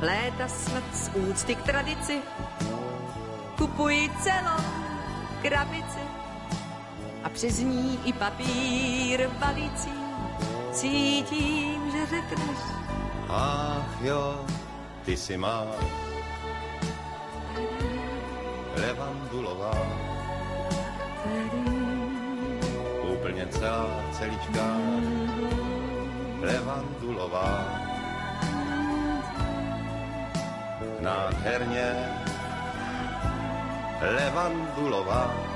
Léta 0.01 0.47
smrt 0.47 0.95
z 0.95 1.09
úcty 1.15 1.55
k 1.55 1.61
tradici, 1.61 2.21
kupuji 3.57 4.11
celou 4.23 4.63
krabici 5.41 5.99
a 7.23 7.29
přes 7.29 7.59
ní 7.59 7.99
i 8.05 8.13
papír 8.13 9.29
balící. 9.39 9.91
Cítím, 10.71 11.91
že 11.91 12.05
řekneš, 12.05 12.57
Ach 13.29 14.01
jo, 14.01 14.45
ty 15.05 15.17
si 15.17 15.37
má 15.37 15.65
celá, 23.59 23.91
celička 24.15 24.67
levandulová. 26.39 27.51
Nádherně 31.03 31.87
levandulová. 33.99 35.48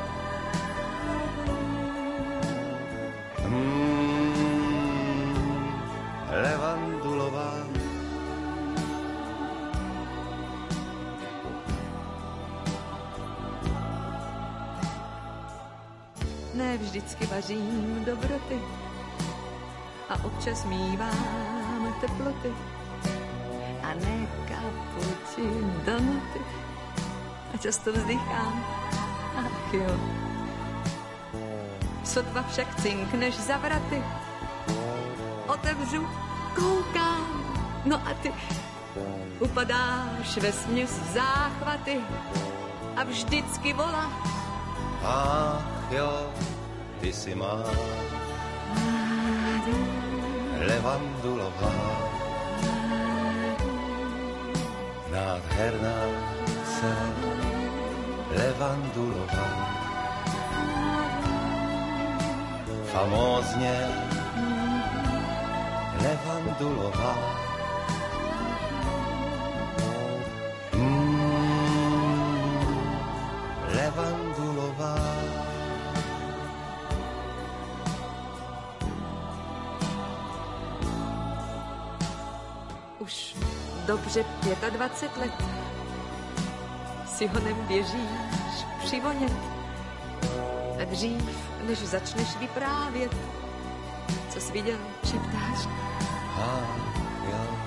Vždycky 16.78 17.26
vařím 17.26 18.06
dobroty 18.06 18.60
a 20.10 20.24
občas 20.24 20.66
mívám 20.66 21.96
teploty. 22.02 22.54
A 23.84 23.94
ne 23.94 24.28
kaputi 24.48 25.48
donuty 25.86 26.40
a 27.54 27.58
často 27.58 27.94
vzdychám, 27.94 28.66
ach 29.38 29.74
jo. 29.74 30.00
Sotva 32.04 32.44
však 32.44 32.82
cinkneš 32.82 33.36
za 33.36 33.58
vraty, 33.58 34.04
otevřu, 35.48 36.08
koukám, 36.56 37.44
no 37.86 37.98
a 38.08 38.14
ty 38.14 38.34
upadáš 39.40 40.38
ve 40.38 40.52
směs 40.52 40.92
záchvaty. 41.14 42.02
A 42.96 43.04
vždycky 43.04 43.74
volá, 43.74 44.12
Ach 45.04 45.92
jo, 45.92 46.34
ty 47.04 47.36
má 47.36 47.60
levandulová. 50.56 51.76
Nádherná 55.12 56.00
se 56.63 56.94
levandulová. 58.39 59.48
Famózně 62.94 63.78
levandulová. 66.04 67.13
Už 83.04 83.36
dobře 83.86 84.26
25 84.70 85.18
let. 85.18 85.34
Si 87.08 87.28
ho 87.28 87.39
neběžíš 87.39 88.10
přivonět. 88.86 89.34
A 90.82 90.84
dřív, 90.86 91.24
než 91.68 91.80
začneš 91.80 92.38
vyprávět, 92.38 93.16
co 94.30 94.42
jsi 94.42 94.52
viděl, 94.52 94.78
šeptáš. 95.04 95.68
Ach 96.36 96.84
jo, 97.30 97.58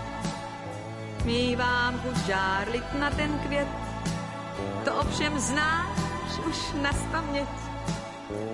Mívám 1.25 2.01
chuť 2.01 2.17
žárlit 2.17 2.95
na 2.99 3.11
ten 3.11 3.39
květ, 3.39 3.69
to 4.85 4.95
ovšem 4.95 5.39
znáš 5.39 6.39
už 6.49 6.73
na 6.83 6.93
spaměť. 6.93 7.49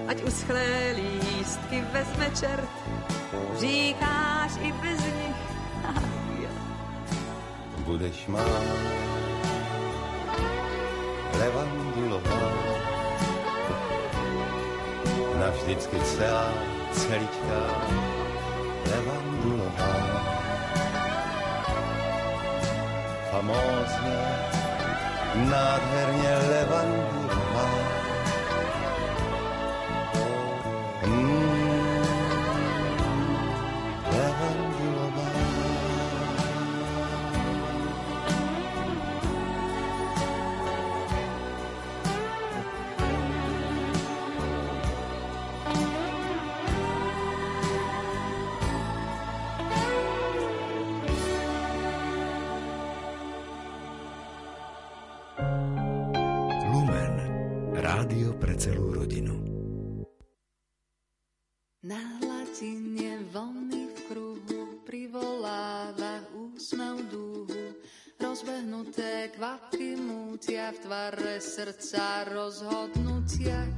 Ať 0.09 0.23
uschlé 0.23 0.95
lístky 0.95 1.81
vezme 1.93 2.31
čert, 2.41 2.71
říkáš 3.59 4.53
i 4.61 4.73
bez. 4.73 5.12
Budeš 7.93 8.25
má 8.33 8.41
levandulová. 11.37 12.41
Navždycky 15.37 16.01
celá, 16.01 16.49
celičká 16.97 17.63
levandulová. 18.89 19.93
Famózně, 23.31 24.21
nádherně 25.53 26.33
levandulová. 26.49 28.02
Na 61.93 62.01
hladine 62.25 63.21
vlny 63.37 63.85
v 63.85 63.97
kruhu 64.09 64.81
privoláva 64.89 66.25
úsmev 66.33 67.05
dúhu. 67.13 67.77
Rozbehnuté 68.17 69.29
kvapky 69.37 70.01
mútia 70.01 70.73
v 70.73 70.89
tvare 70.89 71.37
srdca 71.37 72.33
rozhodnutia. 72.33 73.69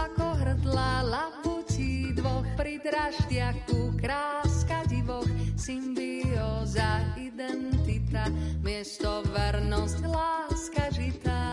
Ako 0.00 0.40
hrdla 0.40 1.12
labutí 1.12 2.16
dvoch 2.16 2.48
pri 2.56 2.80
draždiaku 2.80 4.00
kráska 4.00 4.88
divoch, 4.88 5.28
symbióza, 5.60 7.04
identita, 7.20 8.32
miesto 8.64 9.20
vernosť, 9.28 10.08
láska 10.08 10.88
žitá. 10.96 11.44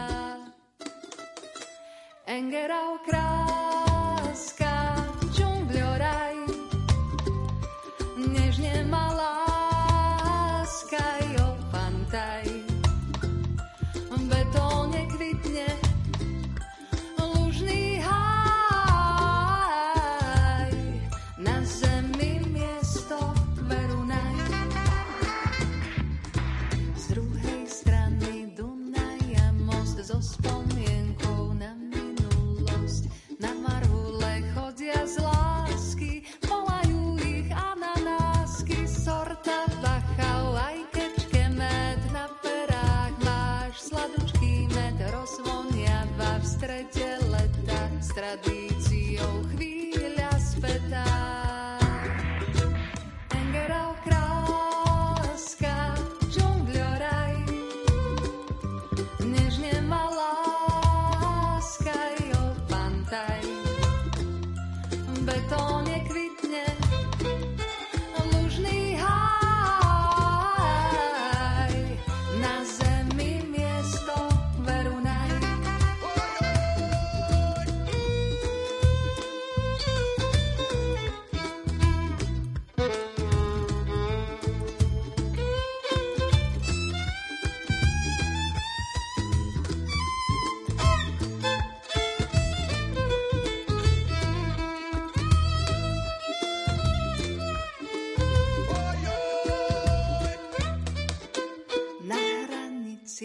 Engerau 2.24 3.04
kráska, 3.04 3.95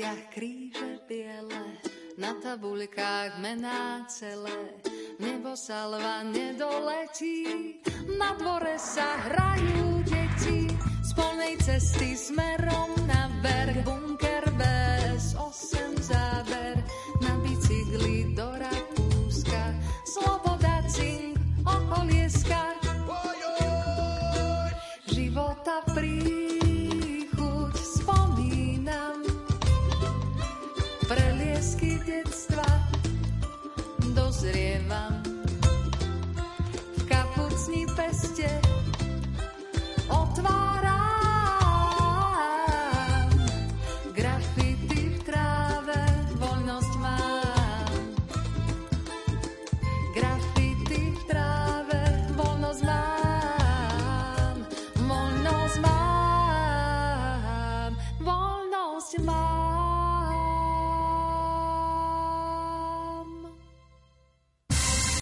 noviciach 0.00 0.32
kríže 0.32 1.04
biele, 1.04 1.76
na 2.16 2.32
tabuľkách 2.40 3.36
mená 3.36 4.08
celé. 4.08 4.80
Nebo 5.20 5.52
salva 5.52 6.24
nedoletí, 6.24 7.76
na 8.16 8.32
dvore 8.40 8.80
sa 8.80 9.04
hrajú 9.28 10.00
deti. 10.08 10.72
Z 11.04 11.10
polnej 11.12 11.60
cesty 11.60 12.16
smerom 12.16 12.96
na 13.04 13.28
berh, 13.44 13.84